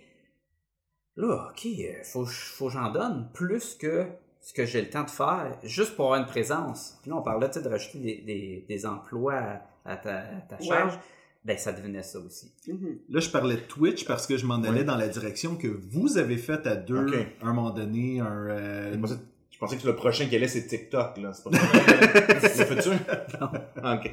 [1.27, 4.05] là, ok, euh, faut, faut que j'en donne plus que
[4.39, 6.97] ce que j'ai le temps de faire, juste pour avoir une présence.
[7.01, 10.55] Puis là, on parlait de rajouter des, des, des emplois à, à ta, à ta
[10.57, 10.65] Ouais.
[10.67, 10.97] charge.
[11.43, 12.51] Ben, ça devenait ça aussi.
[12.67, 12.97] Mhm.
[13.09, 14.83] Là, je parlais de Twitch parce que je m'en allais Ouais.
[14.83, 17.15] dans la direction que vous avez faite à deux Ok.
[17.41, 18.19] à un moment donné.
[18.19, 19.15] Un, euh, Je pensais,
[19.51, 21.33] je pensais que le prochain qui allait, c'est TikTok, là.
[21.33, 21.49] C'est pas
[22.73, 22.93] le futur?
[23.41, 23.93] Non.
[23.95, 24.11] Ok.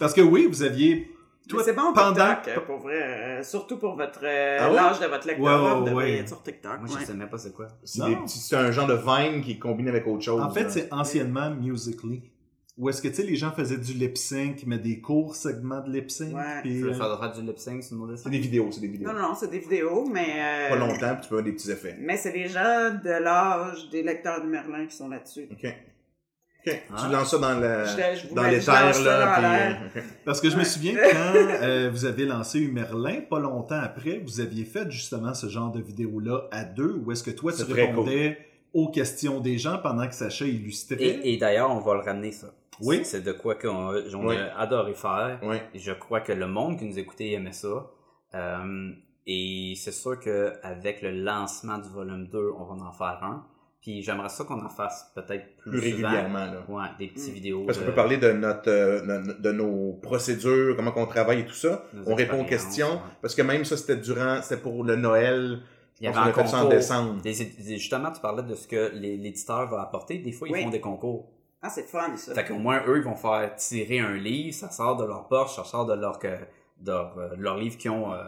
[0.00, 1.10] Parce que oui, vous aviez
[1.48, 3.00] Toi, c'est bon pendant- TikTok, euh, pour vrai.
[3.38, 4.74] euh, surtout pour votre euh, Ah ouais?
[4.76, 6.80] l'âge de votre lecteur, Ouais, ouais, être sur TikTok.
[6.80, 7.00] Moi, ouais.
[7.00, 7.68] je sais même pas c'est quoi.
[7.84, 8.08] C'est Non.
[8.08, 10.40] des petits- c'est un genre de Vine qui est combiné avec autre chose.
[10.42, 10.70] En fait, là.
[10.70, 12.22] c'est anciennement Musically.
[12.78, 15.80] Où est-ce que, tu sais, les gens faisaient du lip sync, mais des courts segments
[15.80, 16.34] de lip sync.
[16.36, 16.60] Ouais.
[16.60, 18.28] puis, euh, faire du lip sync C'est dessins?
[18.28, 19.10] des vidéos, c'est des vidéos.
[19.12, 20.26] Non, non, c'est des vidéos, mais...
[20.36, 21.96] euh, Pas longtemps, puis tu peux avoir des petits effets.
[21.98, 25.48] Mais c'est les gens de l'âge des lecteurs de Merlin qui sont là-dessus.
[25.50, 25.74] OK.
[26.68, 26.96] Ah.
[27.04, 29.26] Tu lances ça dans le Je- je vous dans les terres, là.
[29.26, 29.80] dans puis, l'air.
[29.96, 30.00] euh.
[30.24, 34.40] Parce que je me souviens quand euh, vous avez lancé Merlin, pas longtemps après, vous
[34.40, 38.38] aviez fait justement ce genre de vidéo-là à deux, où est-ce que toi, tu répondais
[38.72, 40.96] aux questions des gens pendant que Sacha illustrait.
[41.00, 42.48] Et, et d'ailleurs, on va le ramener ça.
[42.82, 43.00] Oui.
[43.04, 44.36] C'est de quoi qu'on on Oui.
[44.36, 45.40] a adoré faire.
[45.72, 47.86] Et je crois que le monde qui nous écoutait aimait ça.
[48.34, 48.90] Euh,
[49.26, 53.46] et c'est sûr qu'avec le lancement du volume 2, on va en faire un.
[53.80, 56.64] Puis j'aimerais ça qu'on en fasse peut-être plus, régulièrement, là.
[56.68, 57.34] Ouais, des petites Mm.
[57.34, 57.64] vidéos.
[57.66, 61.40] Parce qu'on de- peut parler de notre euh, de, de nos procédures, comment qu'on travaille
[61.40, 61.84] et tout ça.
[61.94, 62.94] Nos On répond aux questions.
[62.94, 63.00] ouais.
[63.22, 65.60] Parce que même ça, c'était durant, c'était pour le Noël.
[66.00, 66.68] Il y avait un ça en concours.
[66.70, 67.22] décembre.
[67.22, 70.18] Des- des- justement, tu parlais de ce que les- l'éditeur va apporter.
[70.18, 70.62] Des fois, ils Oui.
[70.64, 71.28] font des concours.
[71.62, 72.34] Ah, c'est fun, ça.
[72.34, 75.54] Fait qu'au moins, eux, ils vont faire tirer un livre, ça sort de leur poche,
[75.54, 76.26] ça sort de leur, que-
[76.80, 78.18] de leur, euh, leur livre qu'ils ont euh,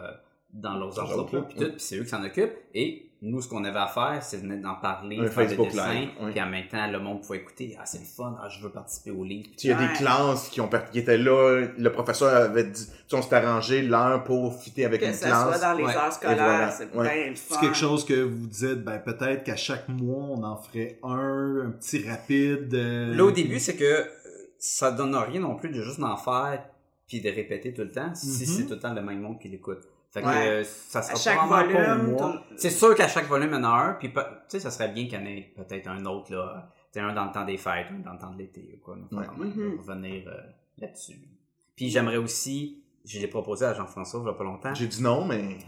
[0.51, 2.57] dans leurs entrepôts, puis tout, puis c'est eux qui s'en occupent.
[2.73, 5.49] Et nous, ce qu'on avait à faire, c'est de venir d'en parler, Un faire des
[5.55, 6.31] Facebook dessins, oui.
[6.31, 8.69] puis en même temps, le monde pouvait écouter, ah, c'est le fun, ah, je veux
[8.69, 9.49] participer au livre.
[9.61, 9.87] Il y a Ouais.
[9.89, 13.35] des classes qui ont qui étaient là, le professeur avait dit, tu sais, on s'était
[13.35, 15.57] arrangé l'heure pour fitter avec que une ça classe.
[15.59, 15.95] soit dans les Ouais.
[15.97, 16.71] heures scolaires, voilà.
[16.71, 17.13] c'est Ouais.
[17.23, 17.55] bien le fun.
[17.55, 21.65] C'est quelque chose que vous dites, ben peut-être qu'à chaque mois, on en ferait un,
[21.67, 22.73] un petit rapide.
[22.73, 24.03] euh, Là, au début, c'est que euh,
[24.57, 26.63] ça donne rien non plus de juste d'en faire,
[27.07, 28.33] puis de répéter tout le temps, si Mhm.
[28.45, 29.79] c'est tout le temps le même monde qui l'écoute.
[30.11, 30.47] Fait que Ouais.
[30.47, 32.17] euh, ça sera À chaque pas volume,
[32.57, 34.89] C'est sûr qu'à chaque volume, il y en a un, puis tu sais, ça serait
[34.89, 36.69] bien qu'il y en ait peut-être un autre, là.
[36.91, 38.83] Tu sais, un dans le temps des fêtes, un dans le temps de l'été, ou
[38.83, 38.95] quoi.
[39.11, 39.25] une Ouais.
[39.37, 39.77] Mhm.
[39.79, 40.31] Revenir euh,
[40.79, 41.19] là-dessus.
[41.75, 44.73] Puis j'aimerais aussi, je l'ai proposé à Jean-François il y a pas longtemps.
[44.73, 45.59] J'ai dit non, mais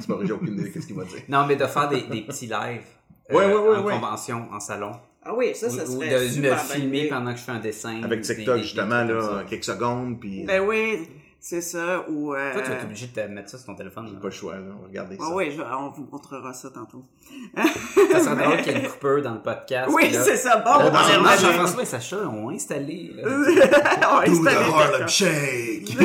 [0.00, 1.22] c'est pas vrai, j'ai aucune idée de ce qu'il va dire.
[1.28, 2.84] Non, mais de faire des, des petits lives.
[3.30, 3.94] euh, Ouais, ouais, ouais, en ouais.
[3.94, 4.92] convention, en salon.
[5.22, 7.58] Ah oui, ça, ça ou, ou serait de me filmer pendant que je fais un
[7.58, 8.02] dessin.
[8.02, 11.08] Avec des- TikTok, des- des justement, là, quelques secondes, puis Ben oui,
[11.48, 12.04] c'est ça.
[12.10, 12.52] Ou, euh...
[12.52, 14.06] Toi, tu vas être obligé de te mettre ça sur ton téléphone.
[14.10, 15.24] j'ai pas le choix, là, on va regarder ça.
[15.26, 17.02] Ah oui, je- on vous montrera ça tantôt.
[18.12, 19.90] Ça serait drôle qu'il y ait une coupeur dans le podcast.
[19.94, 20.58] Oui, c'est ça.
[20.58, 21.40] Bon, là, on revenu.
[21.40, 23.12] Jean-François et Sacha ont installé.
[23.18, 25.28] On va Do the installer Harlem quelque chose.
[25.28, 25.96] Shake!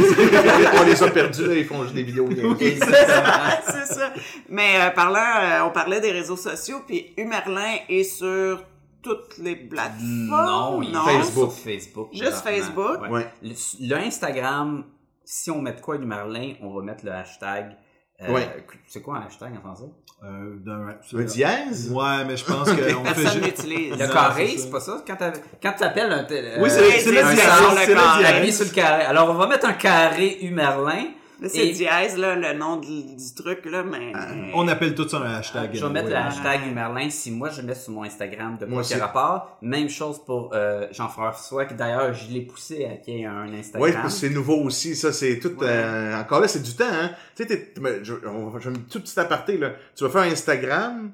[0.79, 2.29] on les a perdus, là, ils font juste des vidéos.
[2.59, 3.61] Exactement.
[3.65, 4.13] c'est ça.
[4.49, 8.63] Mais euh, parlant, euh, on parlait des réseaux sociaux, puis Humerlin est sur
[9.01, 10.29] toutes les plateformes.
[10.29, 11.51] Non, il est Facebook.
[11.51, 12.09] sur Facebook.
[12.13, 12.43] Juste.
[12.43, 13.01] Facebook?
[13.01, 13.09] Ouais.
[13.09, 13.27] Ouais.
[13.41, 14.85] Le, le Instagram,
[15.25, 17.75] si on met de quoi du Merlin, on va mettre le hashtag.
[18.21, 18.65] euh, Ouais.
[18.87, 19.91] C'est quoi un hashtag en français?
[20.23, 20.55] Euh,
[21.17, 21.91] Un dièse?
[21.91, 23.45] Ouais, mais je pense qu'on fait Personne juste...
[23.45, 23.91] l'utilise.
[23.99, 25.03] Le Non, carré, c'est pas ça?
[25.05, 26.23] Quand t'as- quand tu appelles un.
[26.23, 28.55] tel- Oui, euh, c'est le dièse.
[28.55, 29.03] sur le carré.
[29.03, 31.07] Alors, on va mettre un carré Humerlin.
[31.49, 34.13] C'est Et- dièse, là, le nom du, du truc, là, mais...
[34.53, 35.71] On appelle tout ça un hashtag.
[35.73, 38.81] Je vais mettre le hashtag Humerlin si moi je mets sur mon Instagram de Moi
[38.83, 39.57] quoi rapport.
[39.61, 43.51] Même chose pour euh, Jean-François, qui d'ailleurs je l'ai poussé à qu'il y ait un
[43.53, 44.03] Instagram.
[44.03, 45.67] Que c'est nouveau aussi, ça, c'est tout, Ouais.
[45.67, 47.11] euh, encore là, c'est du temps, hein.
[47.35, 47.73] Tu sais,
[48.03, 49.71] je, on je tout petit aparté, là.
[49.95, 51.11] Tu vas faire un Instagram,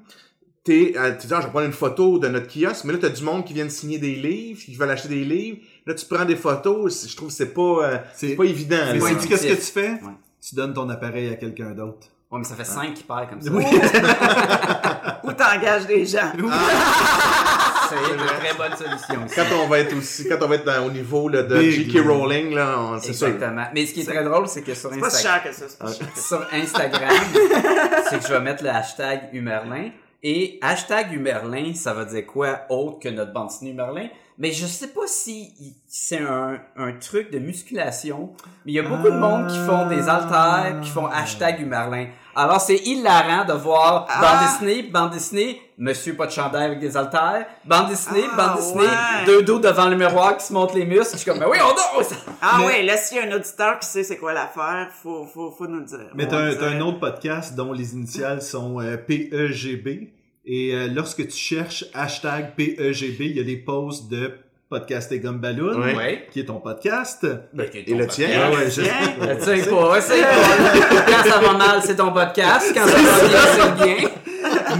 [0.64, 2.98] t'es, euh, tu dis, ah, je vais prendre une photo de notre kiosque, mais là,
[3.02, 5.58] t'as du monde qui vient de signer des livres, qui veulent acheter des livres.
[5.86, 8.92] Là, tu prends des photos, je trouve que c'est pas, euh, C'est pas évident, là.
[9.28, 9.90] Qu'est-ce que tu fais?
[9.92, 10.12] Ouais.
[10.46, 12.06] Tu donnes ton appareil à quelqu'un d'autre.
[12.30, 13.50] Ouais, mais ça fait 5 qui perd comme ça.
[13.50, 13.64] Oui.
[15.24, 16.30] Ou t'engages des gens.
[17.88, 19.24] C'est une très bonne solution.
[19.26, 19.34] aussi.
[19.34, 21.94] Quand on va être aussi, quand on va être dans- au niveau, là, de J.K.
[21.94, 22.02] là.
[22.12, 23.26] Rowling, là, on- c'est sûr.
[23.26, 23.64] Exactement.
[23.74, 25.56] Mais ce qui est très drôle, c'est que sur C'est pas si Instagram, cher que
[25.56, 26.26] ça, c'est pas si cher que ça.
[26.28, 27.10] sur Instagram,
[28.10, 29.90] c'est que je vais mettre le hashtag Humerlin.
[30.22, 34.06] Et hashtag Humerlin, ça veut dire quoi autre que notre bande dessinée Humerlin?
[34.42, 35.52] Mais je sais pas si
[35.86, 38.30] c'est un, un truc de musculation,
[38.64, 42.06] mais il y a beaucoup de monde qui font des haltères, qui font hashtag Humerlin.
[42.34, 44.20] Alors c'est hilarant de voir Ah.
[44.22, 48.56] bande dessinée, bande dessinée, monsieur pas de chandail avec des haltères, bande dessinée, Ah, bande
[48.56, 49.26] dessinée, ouais.
[49.26, 51.12] deux dos devant le miroir qui se montent les muscles.
[51.12, 52.02] Je suis comme, mais oui, on dort!
[52.40, 55.26] Ah Mais- oui, là, s'il y a un auditeur qui sait c'est quoi l'affaire, faut,
[55.26, 56.08] faut, faut nous le dire.
[56.14, 60.12] Mais t'as un, un autre podcast dont les initiales sont euh, PEGB.
[60.44, 64.32] Et euh, lorsque tu cherches hashtag PEGB, il y a des posts de
[64.68, 65.96] Podcast et Gumballoon, Ouais.
[65.96, 66.28] Ouais.
[66.30, 67.26] qui est ton podcast.
[67.86, 68.28] Et le tien?
[68.40, 68.82] Ah ouais, je.
[68.82, 71.02] Tu sais pas, c'est pas.
[71.08, 72.72] Quand ça va mal, c'est ton podcast.
[72.72, 74.08] Quand ça va bien, c'est le bien.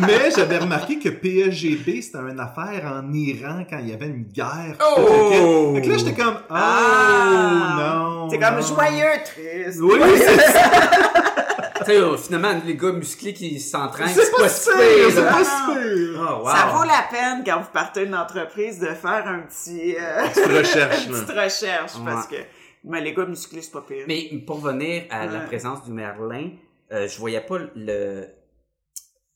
[0.06, 4.22] Mais j'avais remarqué que PEGB, c'était une affaire en Iran quand il y avait une
[4.32, 4.76] guerre.
[4.96, 5.72] Oh!
[5.74, 7.76] Fait que là, j'étais comme, oh Ah!
[7.98, 8.28] non.
[8.30, 8.62] C'est comme non.
[8.62, 9.80] joyeux, triste.
[9.82, 10.70] Oui, c'est ça.
[11.84, 15.44] Sais, euh, finalement, les gars musclés qui s'entraînent, C'est pas si super, pire, c'est pas
[15.44, 16.20] super.
[16.20, 16.50] Oh, wow.
[16.50, 20.46] Ça vaut la peine quand vous partez d'une entreprise de faire un petit, euh, Petite
[20.46, 22.36] recherche, une petite recherche parce que
[22.84, 24.04] Mais les gars musclés, c'est pas pire.
[24.08, 26.50] Mais pour revenir à la présence du Merlin,
[26.92, 28.26] euh, je voyais pas le.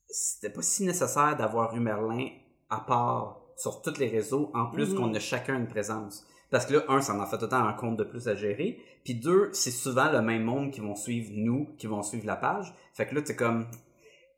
[0.09, 2.29] C'était pas si nécessaire d'avoir eu Merlin
[2.71, 4.97] à part sur tous les réseaux, en plus Mhm.
[4.97, 6.25] qu'on a chacun une présence.
[6.55, 8.79] Parce que là, un, ça en fait autant un compte de plus à gérer.
[9.05, 12.37] Puis deux, c'est souvent le même monde qui vont suivre nous, qui vont suivre la
[12.37, 12.73] page.
[12.97, 13.67] Fait que là, c'est comme.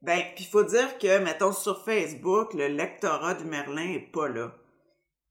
[0.00, 4.54] Ben, puis faut dire que, mettons, sur Facebook, le lectorat du Merlin est pas là.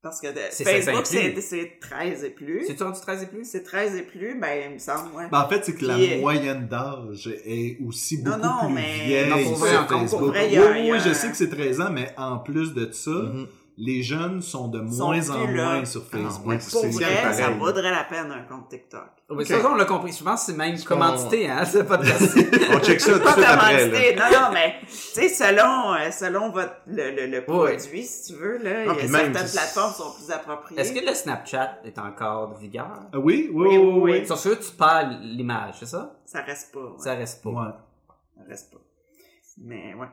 [0.00, 2.64] Parce que de- C'est Facebook, c'est c'est 13 et plus.
[2.68, 3.44] C'est-tu rendu 13 et plus?
[3.44, 5.28] C'est 13 et plus, ben, il me semble, ouais.
[5.28, 8.74] Ben, en fait, c'est que la euh, moyenne d'âge est aussi Non, beaucoup non, plus
[8.76, 10.28] mais- vieille Non, pour vrai, sur pour Facebook.
[10.28, 12.38] vrai, il y a- oui, a oui, je sais que c'est 13 ans, mais en
[12.38, 13.48] plus de ça, Mhm.
[13.78, 15.64] Les jeunes sont de Sont moins en là.
[15.74, 16.46] moins sur Ah, Facebook.
[16.46, 19.02] ouais, Pour c'est vrai, ça vaudrait la peine un compte TikTok.
[19.28, 19.44] Oui.
[19.44, 20.12] Ça, on l'a compris.
[20.12, 22.36] Je pense que c'est même commandité, hein, ce podcast.
[22.72, 23.72] On check ça tout de Pas suite après.
[23.72, 23.78] là.
[23.90, 24.14] commandité.
[24.16, 28.38] Non, non, mais, tu sais, selon, euh, selon votre, le, le, le produit, si tu
[28.38, 30.80] veux, là, Ah, il y a puis même, certaines plateformes qui sont plus appropriées.
[30.80, 33.00] Est-ce que le Snapchat est encore de vigueur?
[33.12, 34.12] Ah oui, oui, Oui, oui, oui, oui.
[34.20, 34.26] oui.
[34.26, 36.16] Sur ce, tu perds l'image, c'est ça?
[36.24, 36.80] Ça reste pas.
[36.80, 36.94] ouais.
[36.98, 37.50] Ça reste pas.
[37.50, 37.72] Ouais.
[38.36, 38.78] Ça reste pas.
[39.58, 40.06] Mais, ouais.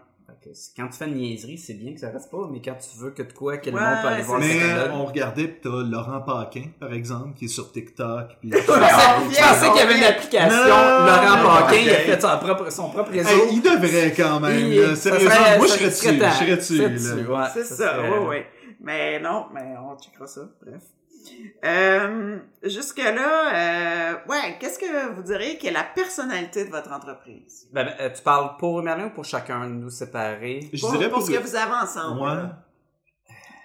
[0.75, 3.11] Quand tu fais une niaiserie, c'est bien que ça reste pas, mais quand tu veux
[3.11, 5.59] que de quoi, que le Ouais, monde peut aller ouais, voir Mais on regardait, pis
[5.63, 8.37] t'as Laurent Paquin, par exemple, qui est sur TikTok.
[8.39, 8.51] Puis...
[8.57, 12.37] Je pensais, qu'il y avait une application, Non, Laurent non, Paquin, il a fait son
[12.39, 13.29] propre, son propre réseau.
[13.29, 14.57] Hey, il devrait quand même.
[14.59, 14.87] Il- là.
[14.95, 16.29] ça Sérieusement, serait- moi je ça serais dessus.
[16.29, 17.27] Je serais dessus.
[17.27, 18.37] Ouais, C'est ça, serait- oui, oui.
[18.81, 20.81] Mais non, mais on checkera ça, bref.
[21.65, 27.67] Euh, Jusque-là, euh, ouais, qu'est-ce que vous diriez qui est la personnalité de votre entreprise?
[27.73, 30.69] Ben, ben, euh, tu parles pour Merlin ou pour chacun de nous séparer?
[30.73, 32.21] Je pour, dirais pour pour ce que vous avez ensemble.
[32.21, 32.35] Ouais.
[32.35, 32.63] là.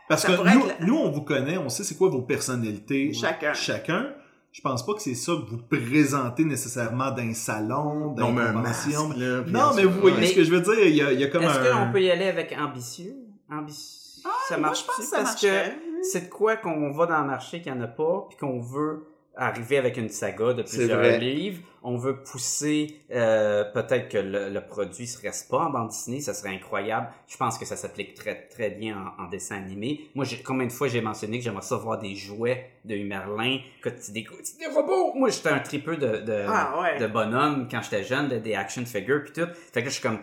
[0.08, 3.12] Parce Ça que nous, la- nous, on vous connaît, on sait c'est quoi vos personnalités.
[3.12, 3.52] Chacun.
[3.52, 4.12] Chacun.
[4.50, 8.42] Je pense pas que c'est ça que vous présentez nécessairement d'un salon, Non, d'une mais
[8.42, 9.08] un convention.
[9.08, 10.86] masque, là, puis Non, mais vous voyez ce que je veux dire.
[10.86, 11.86] Il y a, il y a comme Est-ce un...
[11.86, 13.14] qu'on peut y aller avec ambitieux?
[13.52, 14.22] Ambitieux.
[14.48, 15.76] ça Moi, marche je pense que ça parce marcherait.
[15.76, 18.38] que c'est de quoi qu'on va dans le marché qu'il n'y en a pas, puis
[18.38, 19.06] qu'on veut
[19.40, 21.62] arriver avec une saga de plusieurs livres.
[21.84, 26.20] On veut pousser euh, peut-être que le, le produit se reste pas en bande dessinée,
[26.20, 27.06] ça serait incroyable.
[27.28, 30.10] Je pense que ça s'applique très très bien en, en dessin animé.
[30.16, 33.90] Moi, combien de fois j'ai mentionné que j'aimerais ça voir des jouets de Merlin, que
[33.90, 34.26] tu des,
[34.58, 35.12] des robots?
[35.14, 36.98] Moi, j'étais un tripeux de de, Ah, ouais.
[36.98, 39.48] de bonhomme quand j'étais jeune, de- des action figures puis tout.
[39.72, 40.18] Fait que je suis comme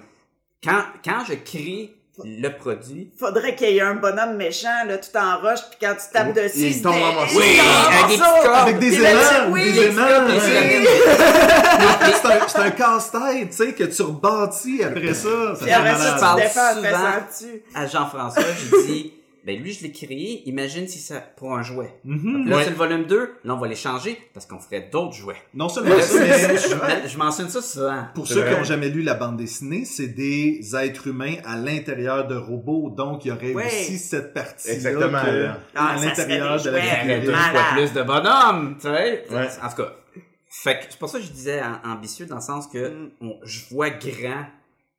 [0.61, 5.15] quand quand je crée le produit, Faudrait qu'il y ait un bonhomme méchant, là, tout
[5.17, 7.37] en roche, puis quand tu tapes Oui, dessus, il tombe en morceaux.
[7.37, 8.33] Oui, tombe en avec des morceaux.
[8.35, 8.55] petits corps.
[8.55, 9.95] Avec des Puis aimants, là, oui, des des Mais
[12.49, 15.55] c'est un, casse-tête, tu sais, que tu rebâtis après ça.
[15.55, 16.19] Ça Puis après ça, tu
[16.75, 17.21] souvent.
[17.75, 19.13] à Jean-François, j'ai dit,
[19.45, 21.93] ben lui, je l'ai créé, imagine si ça, pour un jouet.
[22.03, 22.47] Mhm.
[22.49, 22.63] Là, Ouais.
[22.63, 25.35] c'est le volume 2, là, on va les changer parce qu'on ferait d'autres jouets.
[25.53, 28.05] Non seulement ça, mais je, je mentionne ça souvent.
[28.15, 32.27] pour ceux qui n'ont jamais lu la bande dessinée, c'est des êtres humains à l'intérieur
[32.27, 33.65] de robots, donc il y aurait Ouais.
[33.67, 35.49] aussi cette partie-là Exactement, que-.
[35.75, 36.81] Ah, à ça l'intérieur de la jouets.
[36.81, 37.31] Il y aurait deux figurine.
[37.31, 37.51] Malade.
[37.65, 39.23] fois plus de bonhommes, tu sais.
[39.29, 39.47] Ouais.
[39.63, 39.93] En tout cas,
[40.49, 43.09] fait c'est pour ça que je disais am- ambitieux dans le sens que Mm.
[43.21, 44.45] on- je vois grand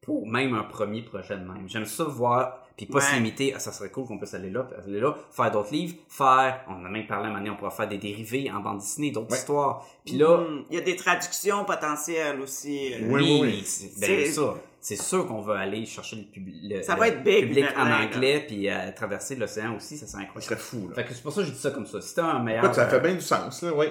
[0.02, 1.64] pour même un premier projet de même.
[1.68, 4.64] J'aime ça voir, puis pas se limiter, ah, ça serait cool qu'on puisse aller là,
[4.64, 7.50] puis aller là, faire d'autres livres, faire, on a même parlé à un moment donné,
[7.50, 9.38] on pourrait faire des dérivés en bande dessinée, d'autres Ouais.
[9.38, 9.86] histoires.
[10.04, 12.92] Puis là, Hmm, Il y a des traductions potentielles aussi.
[12.94, 12.98] euh.
[13.08, 13.62] Oui, oui, oui.
[13.64, 17.00] c'est- ben, C'est- ça, c'est sûr qu'on va aller chercher le, pub- le- Ça le
[17.00, 20.42] va être big, public en anglais, puis euh, traverser l'océan aussi, ça serait Ça incroyable.
[20.44, 20.94] serait fou, là.
[20.96, 22.00] Fait que c'est pour ça que je dis ça comme ça.
[22.02, 22.74] Si t'as un meilleur...
[22.74, 23.86] Ça fait euh, bien du sens, là, oui.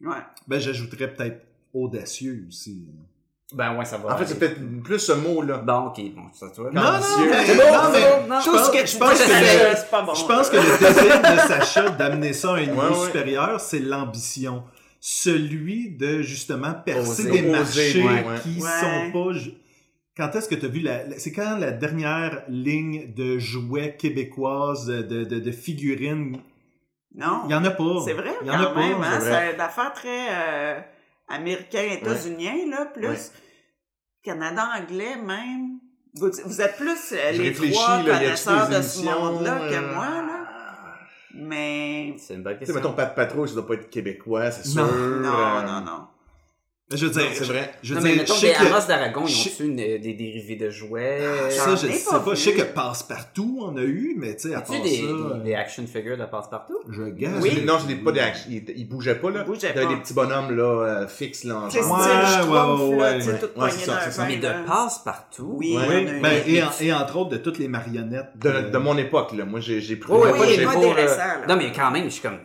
[0.00, 0.16] Ouais.
[0.46, 1.44] Ben, j'ajouterais peut-être
[1.74, 2.86] audacieux aussi.
[3.54, 4.14] Ben ouais, ça va.
[4.14, 5.58] En fait, c'est peut-être plus ce mot-là.
[5.58, 6.70] Bon, ok, bon, ça toi.
[6.72, 8.40] Non, non, C'est bon, non, mais non.
[8.40, 10.14] je pense, que je tu pense que c'est le- c'est pas bon.
[10.14, 13.06] je pense que le désir de Sacha d'amener ça à un niveau Ouais, ouais.
[13.06, 14.64] supérieur, c'est l'ambition.
[15.00, 17.30] Celui de justement percer Oser.
[17.30, 18.40] des Oser, marchés ouais, ouais.
[18.42, 18.68] qui Ouais.
[18.80, 19.38] sont pas.
[20.16, 24.86] Quand est-ce que tu as vu la, c'est quand la dernière ligne de jouets québécoises
[24.86, 26.36] de, de, de figurines?
[27.14, 27.42] Non.
[27.46, 28.00] Il y en a pas.
[28.04, 28.80] C'est vrai, Il y en a quand pas.
[28.80, 29.18] même, hein?
[29.20, 30.80] c'est d'affaires très euh,
[31.28, 33.06] américain, états-unien, là, plus.
[33.08, 33.16] Ouais.
[34.22, 35.78] Canada anglais, même.
[36.14, 40.38] Vous, vous êtes plus euh, les trois connaisseurs de ce monde-là que euh, moi, là?
[41.34, 42.14] Mais...
[42.18, 42.74] C'est une bonne Tu sais, question.
[42.74, 44.84] mettons, Pat Patrouille, ça doit pas être québécois, c'est sûr.
[44.84, 44.92] Non.
[44.92, 46.06] Non, euh, non, non.
[46.96, 47.72] Je veux dire, Non, c'est vrai.
[47.82, 48.52] Je non, veux mais dire, mettons, je sais des
[48.86, 51.18] d'Aragon, ils je- ont-tu une- des dérivés de jouets?
[51.50, 52.22] ça, J'en je ai sais pas.
[52.30, 55.34] Je sais que passe-partout on a eu, mais tu sais, à part des, ça, euh,
[55.38, 56.78] des, des action figures de passe-partout?
[56.90, 57.38] je gagne.
[57.40, 57.62] Oui.
[57.66, 59.40] Non, c'est des- pas des action- ils, ils bougeaient pas, là.
[59.40, 59.94] Ils bougeaient Il y avait pas.
[59.94, 60.64] des petits bonhommes, là,
[61.02, 61.64] euh, fixes, là, en.
[61.66, 62.42] Ouais, je ouais,
[62.76, 63.18] trouve, ouais, là, ouais.
[63.18, 63.70] tu sais, Ouais.
[63.70, 64.24] c'est ça, c'est ça.
[64.26, 65.56] Mais de passe-partout?
[65.58, 68.26] Oui, eu ben, et, en- entre autres de toutes les marionnettes.
[68.36, 69.44] De, mon époque, là.
[69.44, 70.12] Moi, j'ai j'ai pris.
[70.12, 70.92] Oui, Oui, pas, j'ai pas pas, des euh.
[71.48, 72.38] Non, mais quand même, je suis comme...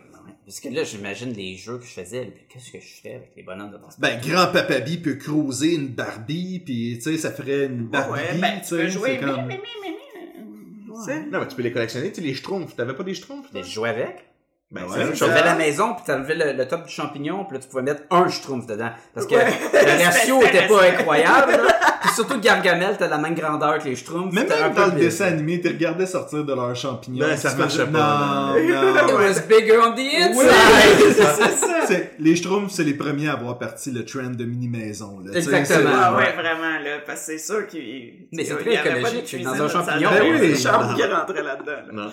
[0.48, 3.32] Parce que là, j'imagine les jeux que je faisais, puis qu'est-ce que je ferais avec
[3.36, 3.76] les bonhommes de?
[3.98, 8.12] Ben, grand Papa B peut cruiser une Barbie, puis tu sais, ça ferait une Barbie,
[8.14, 9.18] Ouais, ben, tu peux jouer.
[9.18, 9.46] comme...
[9.46, 9.96] mais, mais, mais, mais,
[10.32, 11.20] mais, tu sais?
[11.26, 12.74] Non, mais tu peux les collectionner, tu sais, les schtroumpfs.
[12.74, 13.50] T'avais pas des schtroumpfs?
[13.52, 14.24] Mais je jouais avec?
[14.70, 15.12] Ben, Ouais, même.
[15.14, 17.68] Tu levais la maison, puis tu enlevais le, le top du champignon, puis là, tu
[17.70, 18.90] pouvais mettre un schtroumpf dedans.
[19.14, 19.46] Parce que Ouais.
[19.72, 21.58] le ratio était pas incroyable.
[22.02, 24.34] Puis surtout que Gargamel, t'as la même grandeur que les schtroumpfs.
[24.34, 27.26] Même peu dans le plus- dessin animé, tu regardais sortir de leurs champignons.
[27.26, 29.14] Ben, ça marchait pas, Non, It non.
[29.16, 30.36] was bigger on the inside.
[30.36, 31.94] Ouais, c'est ça.
[32.18, 35.20] Les Schtroumpfs, c'est les premiers à avoir parti le trend de mini-maison.
[35.34, 35.88] Exactement.
[35.94, 36.24] Ah Ouais.
[36.24, 39.08] ouais, vraiment, là, parce que c'est sûr qu'il Mais c'est il y très avait pas
[39.08, 40.10] écologique, dans un champignon.
[40.10, 40.36] Ben oui.
[40.40, 42.10] c'est le charme qui rentrait là-dedans.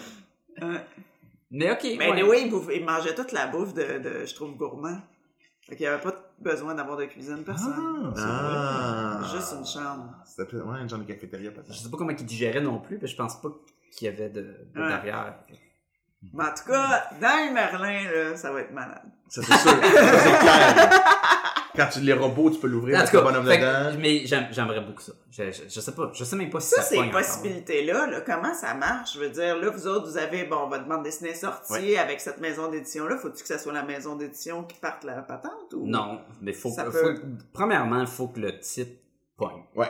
[1.52, 1.84] Mais ok.
[1.98, 2.24] Mais ouais.
[2.24, 4.98] oui, il, il mangeait toute la bouffe de, de je trouve, gourmand.
[5.62, 8.14] Fait qu'il n'y avait pas besoin d'avoir de cuisine, personne.
[8.18, 9.20] Ah.
[9.20, 9.22] Ah.
[9.36, 10.14] Juste une chambre.
[10.26, 11.74] C'était peut-être- ouais, une genre de cafétéria, Je peut-être.
[11.74, 13.50] sais pas comment ils digéraient non plus, puis je pense pas
[13.92, 14.90] qu'il y avait de, de Ouais.
[14.90, 15.36] barrière.
[16.34, 19.02] Mais en tout cas, dans le Merlin, là, ça va être malade.
[19.28, 19.72] Ça, c'est sûr.
[19.72, 20.92] C'est clair.
[21.76, 23.98] Quand tu les robots, tu peux l'ouvrir, tout le bonhomme fait dedans.
[24.00, 25.12] mais j'aime- j'aimerais beaucoup ça.
[25.32, 28.22] Je, je, je sais pas, je sais même pas si ça, Ça, ces possibilités-là, là,
[28.22, 29.14] comment ça marche?
[29.16, 32.40] Je veux dire, là, vous autres, vous avez, bon, votre bande dessinée sortie avec cette
[32.40, 33.18] maison d'édition-là.
[33.18, 35.86] Faut-tu que ça soit la maison d'édition qui parte la patente ou?
[35.86, 37.22] Non, mais faut, Ça faut- peut-
[37.54, 38.92] premièrement, il faut que le titre
[39.38, 39.64] pogne.
[39.76, 39.90] Ouais.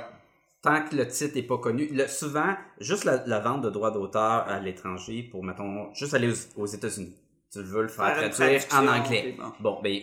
[0.62, 3.92] Tant que le titre est pas connu, le- souvent, juste la, la vente de droits
[3.92, 7.16] d'auteur à l'étranger pour, mettons, juste aller aux, aux États-unis.
[7.54, 9.36] Tu veux le faire, traduire en anglais.
[9.38, 9.52] bon.
[9.60, 10.00] Bon, ben,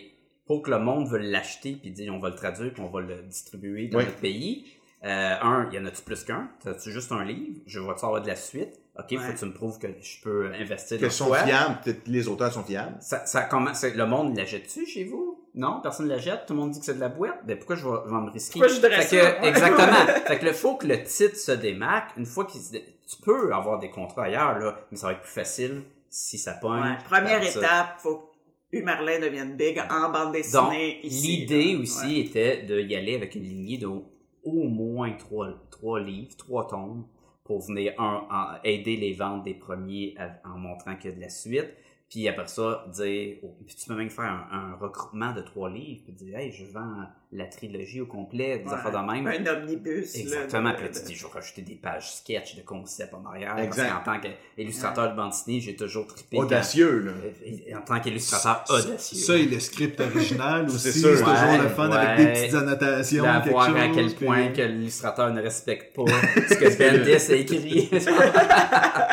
[0.46, 3.00] pour que le monde veuille l'acheter puis dire on va le traduire puis on va
[3.00, 4.04] le distribuer dans Oui.
[4.04, 4.66] notre pays.
[5.04, 6.48] Euh, un, y en a-tu plus qu'un?
[6.62, 7.58] T'as-tu juste un livre?
[7.66, 8.78] Je vais-tu avoir de la suite?
[8.96, 9.34] Ok, faut Ouais.
[9.34, 11.38] que tu me prouves que je peux investir Que dans sont toi.
[11.38, 12.96] fiables, peut-être les auteurs sont fiables.
[13.00, 15.40] Ça, ça commence, le monde l'achète-tu chez vous?
[15.54, 17.44] Non, personne ne l'achète, tout le monde dit que c'est de la boîte?
[17.44, 18.52] Ben pourquoi je vais, je vais me risquer?
[18.60, 19.32] Pourquoi je voudrais Fait ça?
[19.32, 20.06] que, exactement.
[20.26, 22.16] fait que le faut que le titre se démarque.
[22.16, 25.20] Une fois qu'il se tu peux avoir des contrats ailleurs, là, mais ça va être
[25.22, 26.80] plus facile si ça pogne.
[26.80, 26.98] Ouais.
[27.04, 27.58] Première Comme ça.
[27.58, 28.31] étape, faut que
[28.72, 31.26] Humerlin devienne big en bande Donc, dessinée ici.
[31.36, 32.18] l'idée aussi Ouais.
[32.20, 34.08] était de y aller avec une lignée de au
[34.44, 37.04] au moins trois, trois livres, trois tomes,
[37.44, 41.16] pour venir un, en- aider les ventes des premiers à- en montrant qu'il y a
[41.16, 41.68] de la suite.
[42.12, 45.70] Puis après ça, dire, oh, puis tu peux même faire un, un regroupement de trois
[45.70, 48.74] livres, puis dire, hey, je vends la trilogie au complet, des Ouais.
[48.74, 49.26] affaires de même.
[49.26, 50.12] Un omnibus.
[50.14, 50.70] là, Exactement.
[50.72, 53.58] de- Puis là, tu dis, je vais rajouter des pages sketch de concepts en arrière.
[53.58, 53.88] Exact.
[53.88, 56.36] Parce qu'en tant qu'illustrateur de bande dessinée, j'ai toujours trippé.
[56.36, 57.12] quand- Audacieux, là.
[57.12, 59.16] Euh, En tant qu'illustrateur audacieux.
[59.18, 61.96] Ça et le script original aussi, C'est toujours Ouais, le fun ouais.
[61.96, 66.54] avec des petites annotations, D'avoir à quel puis- point que l'illustrateur ne respecte pas ce
[66.56, 67.88] que Bendis a écrit.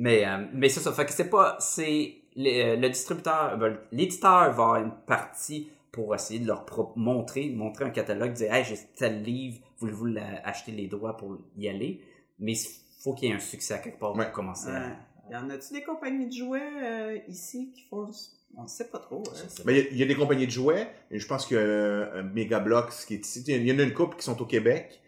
[0.00, 0.92] mais euh, mais c'est ça.
[0.92, 5.68] Fait que c'est pas c'est le, euh, le distributeur, ben, l'éditeur va avoir une partie
[5.92, 6.64] pour essayer de leur
[6.96, 11.68] montrer montrer un catalogue, dire hey j'ai tel livre, voulez-vous acheter les droits pour y
[11.68, 12.00] aller?
[12.38, 12.68] Mais il
[13.02, 14.24] faut qu'il y ait un succès à quelque part Ouais.
[14.26, 14.70] pour commencer.
[14.70, 14.96] À-
[15.30, 18.10] Y en a-tu des compagnies de jouets euh, ici qui font.
[18.56, 19.22] On sait pas trop.
[19.28, 19.32] hein.
[19.34, 21.26] je sais Ben, il y a- il y, a des compagnies de jouets, et je
[21.26, 24.40] pense que euh, Megablox qui est ici, il y en a une couple qui sont
[24.42, 25.00] au Québec.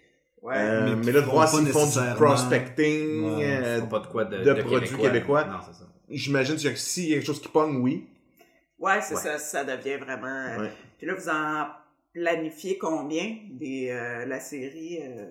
[0.42, 0.54] Ouais.
[0.58, 4.62] Euh, mais là, de voir s'ils font du prospecting, euh, pas de quoi de, de
[4.62, 5.44] produits québécois.
[5.44, 5.84] Non, c'est ça.
[6.10, 8.08] j'imagine que s'il y a quelque chose qui pogne, oui.
[8.78, 9.20] Ouais, c'est Ouais.
[9.20, 10.26] ça, ça devient vraiment.
[10.26, 10.70] euh, Ouais.
[10.98, 11.66] Puis là, vous en
[12.12, 15.30] planifiez combien des euh, la série euh,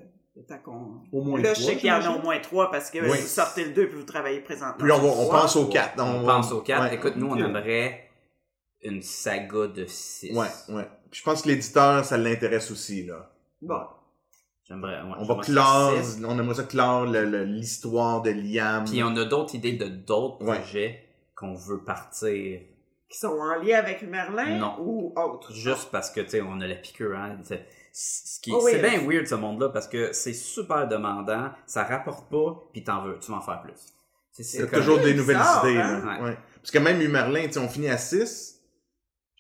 [1.12, 3.10] Au moins Là, je sais qu'il y en a au moins trois parce que Oui.
[3.10, 4.78] vous sortez le 2 puis vous travaillez présentement.
[4.80, 6.02] Puis on, va, on pense aux quatre.
[6.02, 6.84] On pense aux quatre.
[6.90, 6.96] Ouais.
[6.96, 8.06] Écoute, nous, on aimerait
[8.82, 10.32] une saga de six.
[10.36, 10.88] Ouais, ouais.
[11.12, 13.30] Puis je pense que l'éditeur, ça l'intéresse aussi, là.
[13.62, 13.82] Bon.
[14.72, 15.02] J'aimerais.
[15.02, 15.94] ouais, On va clore,
[16.26, 18.86] on aimerait ça clore le- le- l'histoire de Liam.
[18.86, 20.58] Puis on a d'autres idées de d'autres Ouais.
[20.60, 21.04] projets
[21.36, 22.60] qu'on veut partir
[23.10, 24.78] Qui sont en lien avec Merlin Non.
[24.80, 25.52] ou autres.
[25.54, 27.38] juste parce que, tu sais, on a la piqûre, hein.
[27.44, 31.50] C'est- Ce qui, Oh oui, c'est bien weird ce monde-là parce que c'est super demandant,
[31.66, 33.74] ça rapporte pas, puis t'en veux, tu vas en faire plus.
[34.32, 36.06] C'est toujours des bizarre, nouvelles idées, hein?
[36.06, 36.22] là.
[36.22, 36.30] Ouais.
[36.30, 36.38] Ouais.
[36.62, 37.02] Parce que même
[37.54, 38.62] sais, on finit à 6,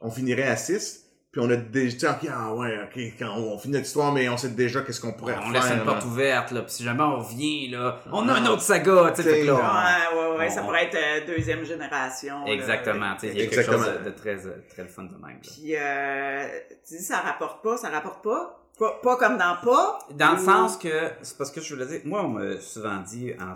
[0.02, 1.01] on finirait à 6,
[1.32, 4.12] puis on a déjà, tu sais, ok, ah ouais, ok, quand on finit notre histoire,
[4.12, 5.52] mais on sait déjà qu'est-ce qu'on pourrait on faire.
[5.54, 5.86] laisse une là.
[5.86, 9.24] porte ouverte, là, puis si jamais on revient, là, on a une autre saga, tu
[9.24, 12.46] sais, Ouais, ouais, ouais, on- ça pourrait être euh, deuxième génération.
[12.48, 15.10] Exactement, tu sais, il y a quelque chose de, de très, très le fun de
[15.26, 15.38] même.
[15.38, 15.38] là.
[15.42, 16.48] Puis, euh,
[16.88, 18.58] tu dis, ça rapporte pas, ça rapporte pas?
[18.78, 20.00] Pas, pas comme dans pas?
[20.12, 23.32] Dans le sens que, c'est parce que je voulais dire, moi, on m'a souvent dit,
[23.40, 23.54] en-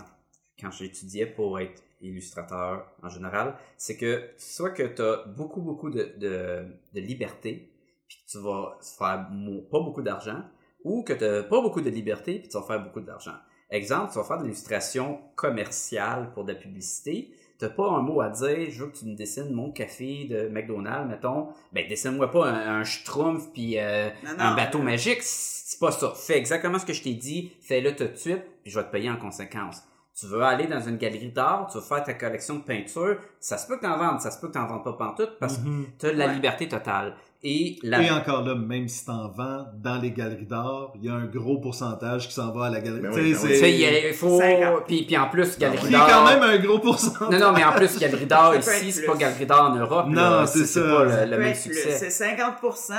[0.60, 5.90] quand j'étudiais pour être illustrateur en général, c'est que soit que tu as beaucoup, beaucoup
[5.90, 7.70] de, de, de liberté,
[8.08, 9.26] puis que tu vas faire
[9.70, 10.42] pas beaucoup d'argent,
[10.84, 13.34] ou que tu n'as pas beaucoup de liberté, puis tu vas faire beaucoup d'argent.
[13.70, 18.20] Exemple, tu vas faire de l'illustration commerciale pour de la publicité, t'as pas un mot
[18.20, 22.30] à dire, je veux que tu me dessines mon café de McDonald's, mettons, ben dessine-moi
[22.30, 26.12] pas un, un schtroumpf puis euh, un bateau magique, c'est pas ça.
[26.14, 28.92] Fais exactement ce que je t'ai dit, fais-le tout de suite, puis je vais te
[28.92, 29.82] payer en conséquence.
[30.18, 33.58] Tu veux aller dans une galerie d'art, tu veux faire ta collection de peinture, ça
[33.58, 35.66] se peut que t'en vendes, ça se peut que t'en vendes pas pantoute, parce que
[35.66, 35.86] Mhm.
[35.98, 36.32] tu as la Ouais.
[36.34, 37.14] liberté totale.
[37.42, 38.00] Et la...
[38.02, 41.26] Et encore là, même si t'en vends dans les galeries d'art, il y a un
[41.26, 43.02] gros pourcentage qui s'en va à la galerie.
[43.02, 43.54] Ben Tu oui, sais, ben oui.
[43.54, 44.38] Tu sais, il, faut...
[44.40, 44.86] 50.
[44.86, 46.24] Puis, puis en plus, Galerie Il y a quand d'art...
[46.40, 47.28] même un gros pourcentage.
[47.30, 49.06] Non, non, mais en plus, Galerie d'art ici, c'est plus.
[49.08, 50.06] pas Galerie d'art en Europe.
[50.08, 50.46] Non, là.
[50.46, 50.80] c'est ça.
[50.80, 51.90] pas le, même succès.
[52.10, 52.94] C'est 50%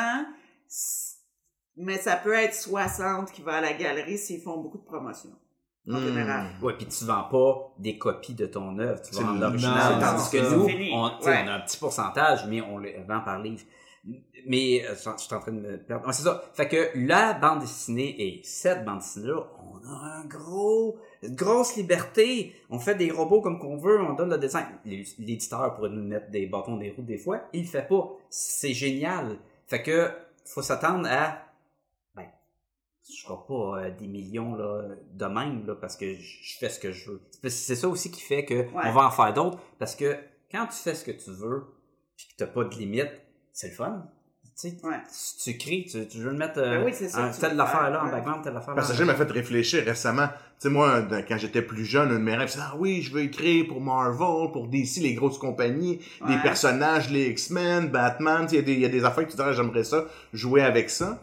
[1.79, 5.29] mais ça peut être 60 qui va à la galerie s'ils font beaucoup de promotions.
[5.89, 6.03] En Hmm.
[6.03, 6.45] général.
[6.61, 9.99] Ouais, puis tu vends pas des copies de ton œuvre, tu vends l'original.
[10.01, 10.63] Tandis que nous,
[10.93, 11.43] on, tu sais, Ouais.
[11.45, 13.61] on a un petit pourcentage, mais on le vend par livre.
[14.45, 16.05] Mais euh, je suis en train de me perdre.
[16.07, 16.41] Ouais, c'est ça.
[16.53, 21.75] Fait que la bande dessinée et cette bande dessinée-là, on a un gros, une grosse
[21.75, 22.53] liberté.
[22.69, 24.63] On fait des robots comme qu'on veut, on donne le dessin.
[24.85, 28.09] L'éditeur pourrait nous mettre des bâtons des roues des fois, il le fait pas.
[28.29, 29.37] C'est génial.
[29.67, 30.09] Fait que
[30.45, 31.39] faut s'attendre à
[33.15, 33.53] je ferai pas
[33.85, 34.83] euh, des millions là,
[35.13, 37.21] de même là, parce que je fais ce que je veux.
[37.49, 40.15] C'est ça aussi qui fait que on va en faire d'autres parce que
[40.51, 41.63] quand tu fais ce que tu veux
[42.15, 43.11] puis que t'as pas de limite,
[43.53, 44.05] c'est le fun.
[44.59, 44.95] Tu sais, Ouais.
[45.43, 47.59] tu crées, tu, tu veux le mettre euh, Ben oui, c'est ça un- tu telle
[47.59, 48.11] affaire faire, là en ouais.
[48.11, 48.97] background, telle affaire Parce que là.
[48.97, 50.27] j'ai m'a fait réfléchir récemment.
[50.29, 50.33] Tu
[50.67, 53.21] sais, moi, quand j'étais plus jeune, un de mes rêves, c'est, ah oui, je veux
[53.21, 58.55] écrire pour Marvel, pour DC, les grosses compagnies, les personnages, les X-Men, Batman, tu sais,
[58.55, 60.61] il y a des- il y, a des affaires que tu dirais, j'aimerais ça, jouer
[60.63, 61.21] avec ça.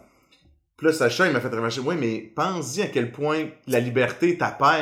[0.77, 4.37] Puis là, Sacha, il m'a fait réfléchir, oui, mais pense-y à quel point la liberté
[4.37, 4.77] t'appare.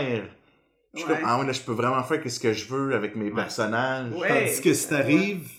[0.94, 1.16] Je suis Ouais.
[1.16, 4.12] comme, ah ouais, là, je peux vraiment faire ce que je veux avec mes personnages.
[4.14, 4.46] Ouais.
[4.46, 4.90] Tandis que si Ouais.
[4.90, 5.50] t'arrives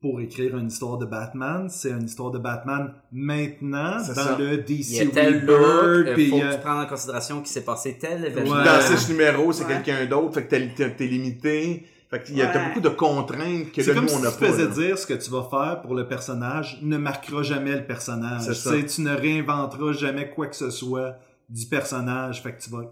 [0.00, 4.36] pour écrire une histoire de Batman, c'est une histoire de Batman maintenant, C'est dans ça.
[4.38, 6.60] le Il y DC a tel look, Rebirth, il puis faut il y que tu
[6.60, 8.56] prennes en considération qu'il s'est passé tel événement.
[8.56, 8.64] Ouais.
[8.64, 9.80] Dans ce numéro, c'est Ouais.
[9.84, 11.86] quelqu'un d'autre, fait que t'es limité.
[12.10, 12.68] Fait qu'il y a t'as Ouais.
[12.68, 14.46] beaucoup de contraintes que C'est là, comme nous, si on n'a tu pas.
[14.46, 14.70] faisais là.
[14.70, 18.40] dire ce que tu vas faire pour le personnage ne marquera jamais le personnage.
[18.42, 18.70] C'est Tu ça.
[18.70, 21.16] sais, Tu ne réinventeras jamais quoi que ce soit
[21.50, 22.42] du personnage.
[22.42, 22.84] Fait que tu vas...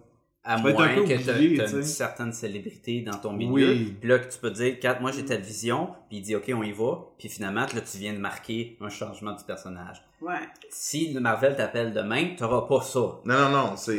[0.49, 3.71] À Tu moins un peu que tu aies tu une certaine célébrité dans ton milieu.
[3.71, 3.97] Oui.
[3.99, 6.49] Puis là, que tu peux dire, Kat, moi j'ai telle vision, puis il dit, OK,
[6.55, 6.99] on y va.
[7.19, 10.05] Puis finalement, là, tu viens de marquer un changement du personnage.
[10.21, 10.35] Ouais.
[10.71, 13.01] Si le Marvel t'appelle demain, t'auras pas ça.
[13.01, 13.97] Non, non, non, c'est.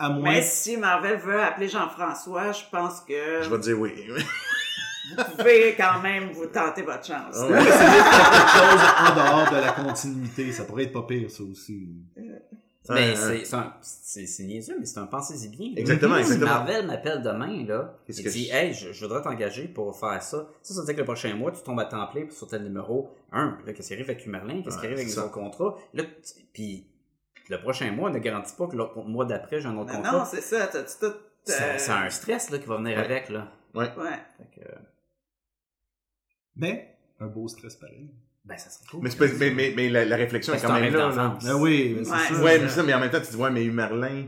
[0.00, 0.30] À moins...
[0.32, 3.92] Mais si Marvel veut appeler Jean-François, je pense que je vais te dire oui.
[5.16, 7.34] vous pouvez quand même vous tenter votre chance.
[7.36, 10.52] Ah Ouais, c'est quelque chose en dehors de la continuité.
[10.52, 11.88] Ça pourrait être pas pire, ça aussi.
[12.88, 13.44] Mais Ouais,
[13.82, 15.72] c'est- c'est niaiseux, mais c'est un pensez-y bien.
[15.76, 16.50] Exactement, Si exactement.
[16.50, 20.48] Marvel m'appelle demain, là, que dit, je- hey, je, je voudrais t'engager pour faire ça.
[20.62, 22.62] Ça, ça veut dire que le prochain mois, tu tombes à temps plein sur tel
[22.64, 23.10] numéro.
[23.32, 24.62] Un, là, qu'est-ce qui arrive avec Merlin?
[24.62, 25.76] Qu'est-ce qui arrive avec autres contrats?
[25.94, 26.04] Là,
[26.52, 26.86] puis
[27.50, 30.18] le prochain mois ne garantit pas que le mois d'après, j'ai un autre Non, contrat.
[30.18, 30.70] non, c'est ça.
[30.72, 31.04] C'est
[31.62, 33.04] euh, c'est un stress là, qui va venir Ouais.
[33.04, 33.28] avec.
[33.28, 33.48] Là.
[33.74, 33.86] Ouais.
[34.38, 34.66] Fait que,
[36.56, 38.10] Mais, un beau stress pareil.
[38.44, 39.00] ben, ça serait cool.
[39.02, 41.36] mais, c'est pas- mais, mais, mais la, la réflexion est C'est quand même là.
[41.42, 42.18] Ben oui, mais c'est Ouais.
[42.18, 42.42] ça.
[42.42, 44.24] Ouais, mais ça, mais en même temps, tu dis, ouais, mais Merlin,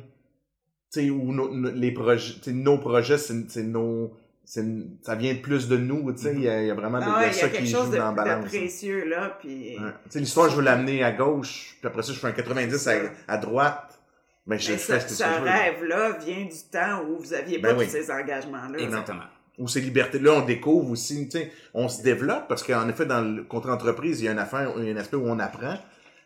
[0.93, 1.33] tu sais, où
[1.75, 4.15] les projets, nos projets, c'est c'est nos,
[4.55, 4.65] c'est,
[5.01, 7.05] ça vient plus de nous, tu sais, il y, a il y a vraiment de,
[7.07, 8.45] Ah ouais, ça qui joue de, dans la de balance.
[8.49, 9.79] précieux, là, puis...
[9.79, 9.91] Ouais.
[10.05, 12.87] Tu sais, l'histoire, je veux l'amener à gauche, puis après ça, je fais un 90
[12.89, 12.93] à,
[13.29, 13.99] à droite.
[14.47, 17.73] Ben, je Mais fais ce, ce je rêve-là vient du temps où vous aviez pas
[17.73, 17.87] Ben oui.
[17.87, 18.79] tous ces engagements-là.
[18.79, 19.23] Exactement.
[19.59, 23.23] Ou ces libertés-là, on découvre aussi, tu sais, on se développe, parce qu'en effet, dans
[23.23, 25.77] le contre-entreprise, il y a une affaire, il y a un aspect où on apprend.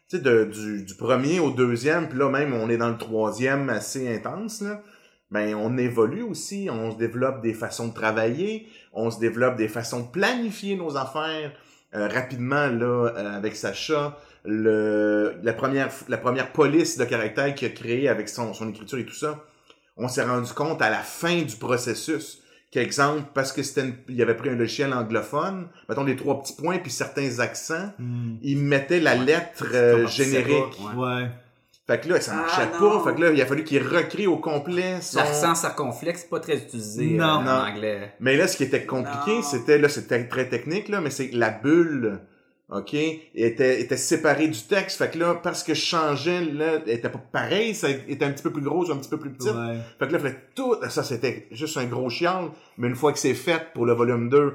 [0.09, 2.99] Tu sais, de- du, du premier au deuxième, puis là même, on est dans le
[2.99, 4.83] troisième assez intense, là.
[5.31, 9.68] Ben, on évolue aussi, on se développe des façons de travailler, on se développe des
[9.68, 11.53] façons de planifier nos affaires.
[11.95, 17.68] Euh, rapidement, là, euh, avec Sacha, le, la première, la première police de caractère qu'il
[17.68, 19.45] a créée avec son, son écriture et tout ça,
[19.97, 24.20] on s'est rendu compte à la fin du processus qu'exemple, parce que c'était une- il
[24.22, 28.35] avait pris un logiciel anglophone, mettons les trois petits points puis certains accents, Hmm.
[28.43, 29.24] il mettait la Ouais.
[29.24, 30.79] lettre euh, générique.
[30.97, 31.31] Ouais.
[31.87, 33.05] Fait que là, ça Ah, marchait pas.
[33.05, 35.18] Fait que là, il a fallu qu'il recrée au complet son...
[35.18, 37.24] L'accent circonflexe, pas très utilisé euh, Non.
[37.26, 37.51] en Non.
[37.53, 38.14] anglais.
[38.18, 41.37] Mais là, ce qui était compliqué, c'était, là, c'était très technique, là, mais c'est que
[41.37, 42.18] la bulle,
[42.70, 42.95] OK,
[43.37, 44.99] était, était séparée du texte.
[44.99, 48.32] Fait que là, parce que je changeais, là, elle était pas pareil, ça était un
[48.32, 49.53] petit peu plus grosse ou un petit peu plus petite.
[49.55, 49.76] Ouais.
[50.01, 52.47] Fait que là, fallait tout, ça, c'était juste un gros chial.
[52.78, 54.55] Mais une fois que c'est fait pour le volume 2,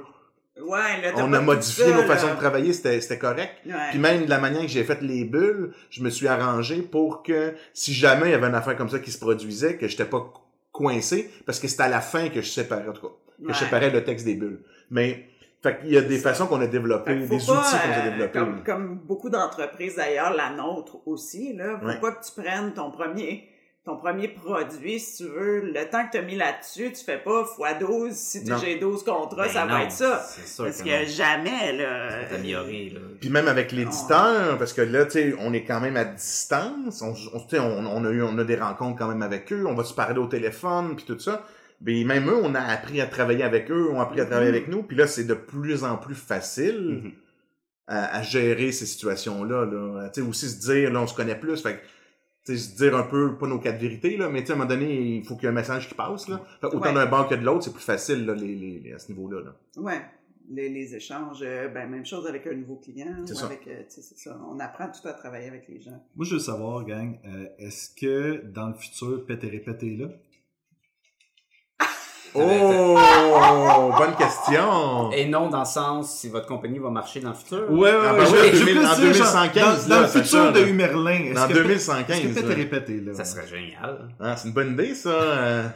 [0.60, 2.08] Ouais, là, on a modifié ça, nos là.
[2.08, 3.52] façons de travailler, c'était, c'était correct.
[3.66, 3.74] Ouais.
[3.92, 7.24] Puis même de la manière que j'ai fait les bulles, je me suis arrangé pour
[7.24, 10.06] que si jamais il y avait une affaire comme ça qui se produisait, que j'étais
[10.06, 10.32] pas
[10.72, 13.54] coincé, parce que c'était à la fin que je séparais, en tout cas, que Ouais.
[13.54, 14.60] je séparais le texte des bulles.
[14.90, 15.26] Mais,
[15.64, 18.40] fait qu'il y a des façons qu'on a développées, des outils qu'on a euh, développés.
[18.40, 21.80] Comme, comme beaucoup d'entreprises d'ailleurs, la nôtre aussi, là.
[21.80, 22.00] Faut Ouais.
[22.00, 23.48] pas que tu prennes ton premier,
[23.84, 27.18] ton premier produit, si tu veux, le temps que tu as mis là-dessus, tu fais
[27.18, 28.58] pas x 12, si Non.
[28.58, 30.24] j'ai 12 contrats, Ben ça non, va être ça.
[30.30, 31.08] C'est sûr Parce que, que non.
[31.10, 32.22] jamais, là.
[32.28, 33.00] Faut t'améliorer, là.
[33.20, 37.02] Puis même avec l'éditeur, parce que là, tu sais, on est quand même à distance,
[37.02, 39.52] on, on, tu sais, on, on a eu, on a des rencontres quand même avec
[39.52, 41.44] eux, on va se parler au téléphone, puis tout ça.
[41.84, 44.52] Mais même eux, on a appris à travailler avec eux, on a appris à travailler
[44.52, 44.56] Mhm.
[44.58, 47.02] avec nous, puis là, c'est de plus en plus facile.
[47.04, 47.12] Mhm.
[47.88, 49.66] à, à gérer ces situations-là.
[49.66, 50.10] Là.
[50.14, 51.62] Tu sais, aussi se dire, là, on se connaît plus.
[51.62, 51.86] Fait que, tu
[52.44, 54.60] sais, se dire un peu, pas nos quatre vérités, là, mais tu sais, à un
[54.60, 56.28] moment donné, il faut qu'il y ait un message qui passe.
[56.28, 56.42] Là.
[56.60, 56.94] Fait autant Ouais.
[56.94, 59.42] d'un bord que de l'autre, c'est plus facile là, les, les, les- à ce niveau-là.
[59.42, 59.56] Là.
[59.78, 60.02] Ouais.
[60.50, 63.08] Les, les échanges, euh, ben, même chose avec un nouveau client.
[63.26, 63.46] C'est ou ça.
[63.46, 64.38] avec, euh, tu sais, c'est ça.
[64.52, 66.04] On apprend tout à travailler avec les gens.
[66.16, 70.08] Moi, je veux savoir, gang, euh, est-ce que dans le futur, Répète est là?
[72.34, 72.98] Oh!
[73.98, 75.12] bonne question!
[75.12, 77.70] Et non dans le sens si votre compagnie va marcher dans le futur.
[77.72, 78.20] Ouais, ouais, Ah, ouais.
[78.20, 80.08] ben je- oui, je veux 2000 plus en dire, genre, 2115, Dans, dans là, le
[80.08, 80.60] futur ça, de.
[80.66, 82.18] Humerlin, Dans que, 2115.
[82.20, 82.40] est-ce
[82.86, 83.14] que et là.
[83.14, 83.98] Ça serait génial.
[84.20, 85.74] Ah, c'est une bonne idée, ça.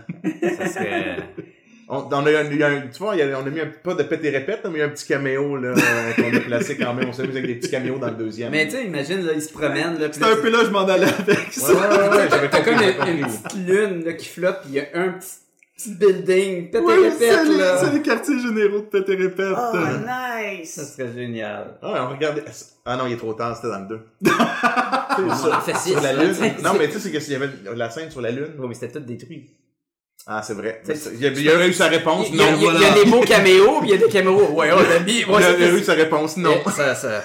[0.57, 1.17] Ça serait...
[1.87, 3.59] On, on a, il y a un- tu vois, il y a- on a mis
[3.59, 6.13] un, pas de pète et répète, mais il y a un petit caméo là, euh,
[6.15, 7.09] qu'on a placé quand même.
[7.09, 8.49] On s'est mis avec des petits caméos dans le deuxième.
[8.49, 10.79] Mais tu sais, imagine, là, il se promène, là, C'est un peu là je m'en
[10.87, 11.71] allais avec Ouais, ça.
[11.73, 14.73] ouais, ouais, ouais, j'avais T'as comme une, une petite lune là, qui flotte, pis il
[14.73, 15.27] y a un petit,
[15.75, 17.77] petit building, peut-être Ouais, c'est répète, les, là.
[17.79, 19.55] c'est les quartiers généraux de Pète et Répète.
[19.57, 20.95] Oh, Ça nice!
[20.95, 21.77] serait génial.
[21.81, 22.43] Ah, on regardait.
[22.85, 23.99] Ah non, il est trop tard, c'était dans le 2.
[25.17, 26.33] On en fait six, Sur la Lune.
[26.63, 28.49] Non, mais tu sais, c'est que s'il y avait la scène sur la Lune.
[28.57, 29.49] Ouais, mais c'était tout détruit.
[30.27, 30.81] Ah, c'est vrai.
[31.19, 32.45] Il a, il a eu sa réponse, Il y, non.
[32.57, 33.03] il y a- il y a voilà.
[33.03, 34.49] des beaux caméos, il y a des caméos.
[34.53, 35.19] Ouais, on l'a mis.
[35.19, 36.49] Il Ouais, a c'était- eu sa réponse, non.
[36.65, 37.21] Eh, Ça, ça, ça a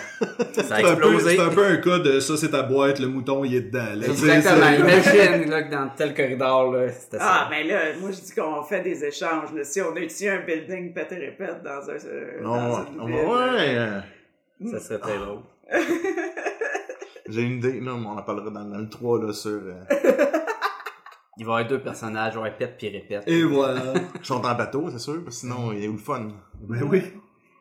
[0.53, 1.37] C'est un, peu, explosé.
[1.37, 3.87] c'est un peu un cas de ça, c'est ta boîte, le mouton, il est dedans.
[3.97, 4.07] là.
[4.07, 4.71] Exactement.
[4.71, 7.47] Imagine, là, que dans tel corridor, là, c'était Ah, ça.
[7.51, 9.49] mais là, moi, je dis qu'on fait des échanges.
[9.57, 9.65] là.
[9.65, 11.95] Si on a ici un building pète et répète dans un.
[12.07, 13.75] euh, Non, dans ouais.
[14.61, 15.39] ville, Ça serait très drôle.
[17.31, 19.53] J'ai une idée, là, mais on en parlera dans, dans le 3, là, sur...
[19.53, 19.73] euh,
[21.41, 23.23] Il va y avoir deux personnages, on répète puis répète.
[23.27, 23.95] Et voilà.
[24.21, 26.29] Ils sont en bateau, c'est sûr, sinon, il y a eu le fun?
[26.61, 27.03] Ben oui.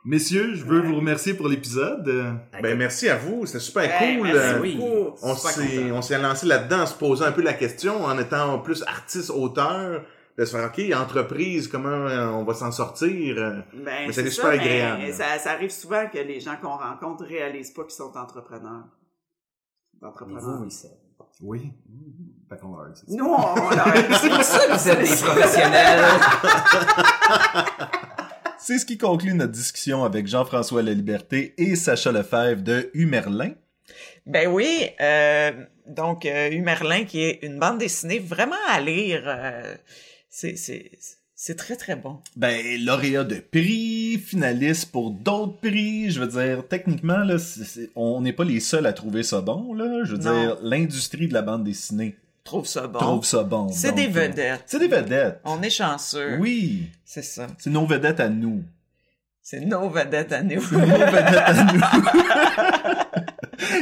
[0.04, 2.06] Messieurs, je veux vous remercier pour l'épisode.
[2.08, 4.28] Euh, Ben, merci à vous, c'était super Hey, cool.
[4.28, 4.76] merci euh, oui.
[4.76, 5.16] beaucoup.
[5.24, 8.60] On s'est, on s'est lancé là-dedans en se posant un peu la question, en étant
[8.60, 10.04] plus artiste-auteur,
[10.38, 13.38] de se faire, OK, entreprise, comment euh, on va s'en sortir?
[13.38, 13.60] euh.
[13.74, 15.14] Ben, Mais c'est c'était ça, super mais agréable.
[15.14, 18.88] Ça, ça arrive souvent que les gens qu'on rencontre réalisent pas qu'ils sont entrepreneurs.
[20.02, 20.42] Entrepreneurs.
[20.58, 20.88] vous, oui, ça.
[21.42, 21.72] oui.
[22.50, 23.02] Fait qu'on leur dit.
[23.16, 23.86] Nous, on, on leur
[24.22, 26.00] C'est pour ça que vous êtes des professionnels.
[28.58, 33.52] C'est ce qui conclut notre discussion avec Jean-François Laliberté et Sacha Lefebvre de Humerlin.
[34.26, 35.52] Ben oui, euh,
[35.88, 39.24] donc euh, Humerlin qui est une bande dessinée vraiment à lire.
[39.26, 39.76] euh,
[40.30, 40.92] c'est c'est
[41.34, 42.20] c'est très très bon.
[42.36, 46.12] Ben, lauréat de prix, finaliste pour d'autres prix.
[46.12, 47.38] Je veux dire, techniquement, là,
[47.96, 50.04] on n'est pas les seuls à trouver ça bon, là.
[50.04, 50.34] Je veux Non.
[50.42, 53.00] dire, l'industrie de la bande dessinée Trouve ça bon.
[53.00, 53.70] trouve ça bon.
[53.72, 54.64] C'est des euh, vedettes.
[54.66, 55.40] C'est des vedettes.
[55.44, 56.38] On est chanceux.
[56.40, 56.90] Oui.
[57.06, 57.48] C'est ça.
[57.58, 58.64] C'est nos vedettes à nous.
[59.42, 60.62] C'est nos vedettes à nous.
[60.62, 61.82] C'est nos vedettes à nous.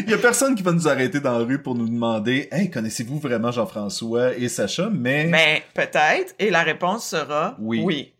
[0.06, 2.70] Il y a personne qui va nous arrêter dans la rue pour nous demander Hey,
[2.70, 4.90] connaissez-vous vraiment Jean-François et Sacha?
[4.92, 7.82] Mais Mais peut-être, et la réponse sera Oui.
[7.84, 8.14] oui.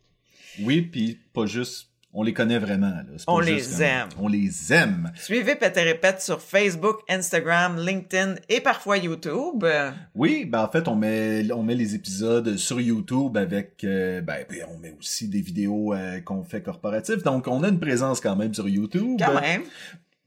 [0.62, 1.87] oui, puis pas juste.
[2.20, 2.88] On les connaît vraiment.
[2.88, 3.04] Là.
[3.28, 4.10] On les aime.
[4.20, 5.12] On les aime.
[5.14, 9.64] Suivez Pète et Répète sur Facebook, Instagram, LinkedIn et parfois YouTube.
[10.16, 14.48] Oui, ben en fait, on met, on met les épisodes sur YouTube avec, euh, ben,
[14.68, 17.22] on met aussi des vidéos euh, qu'on fait corporatives.
[17.22, 19.20] Donc, on a une présence quand même sur YouTube.
[19.24, 19.62] Quand même.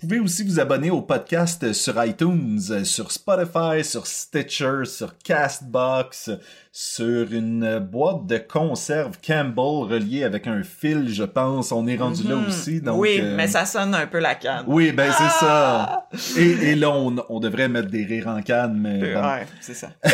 [0.02, 6.30] Vous pouvez aussi vous abonner au podcast sur iTunes, sur Spotify, sur Stitcher, sur Castbox,
[6.72, 11.70] sur une boîte de conserve Campbell reliée avec un fil, je pense.
[11.70, 12.46] On est rendu là Mhm.
[12.46, 12.80] aussi.
[12.80, 14.64] Donc, oui, euh, mais ça sonne un peu la canne.
[14.68, 16.06] Oui, ben c'est Ah!
[16.14, 16.40] ça.
[16.40, 19.28] Et, et là, on, on devrait mettre des rires en canne, mais Euh, bon.
[19.28, 19.90] Ouais, c'est ça.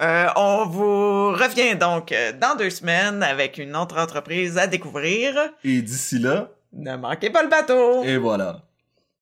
[0.00, 5.34] Euh, on vous revient donc euh, dans deux semaines avec une autre entreprise à découvrir.
[5.64, 8.04] Et d'ici là, Ne manquez pas le bateau!
[8.04, 8.67] et voilà.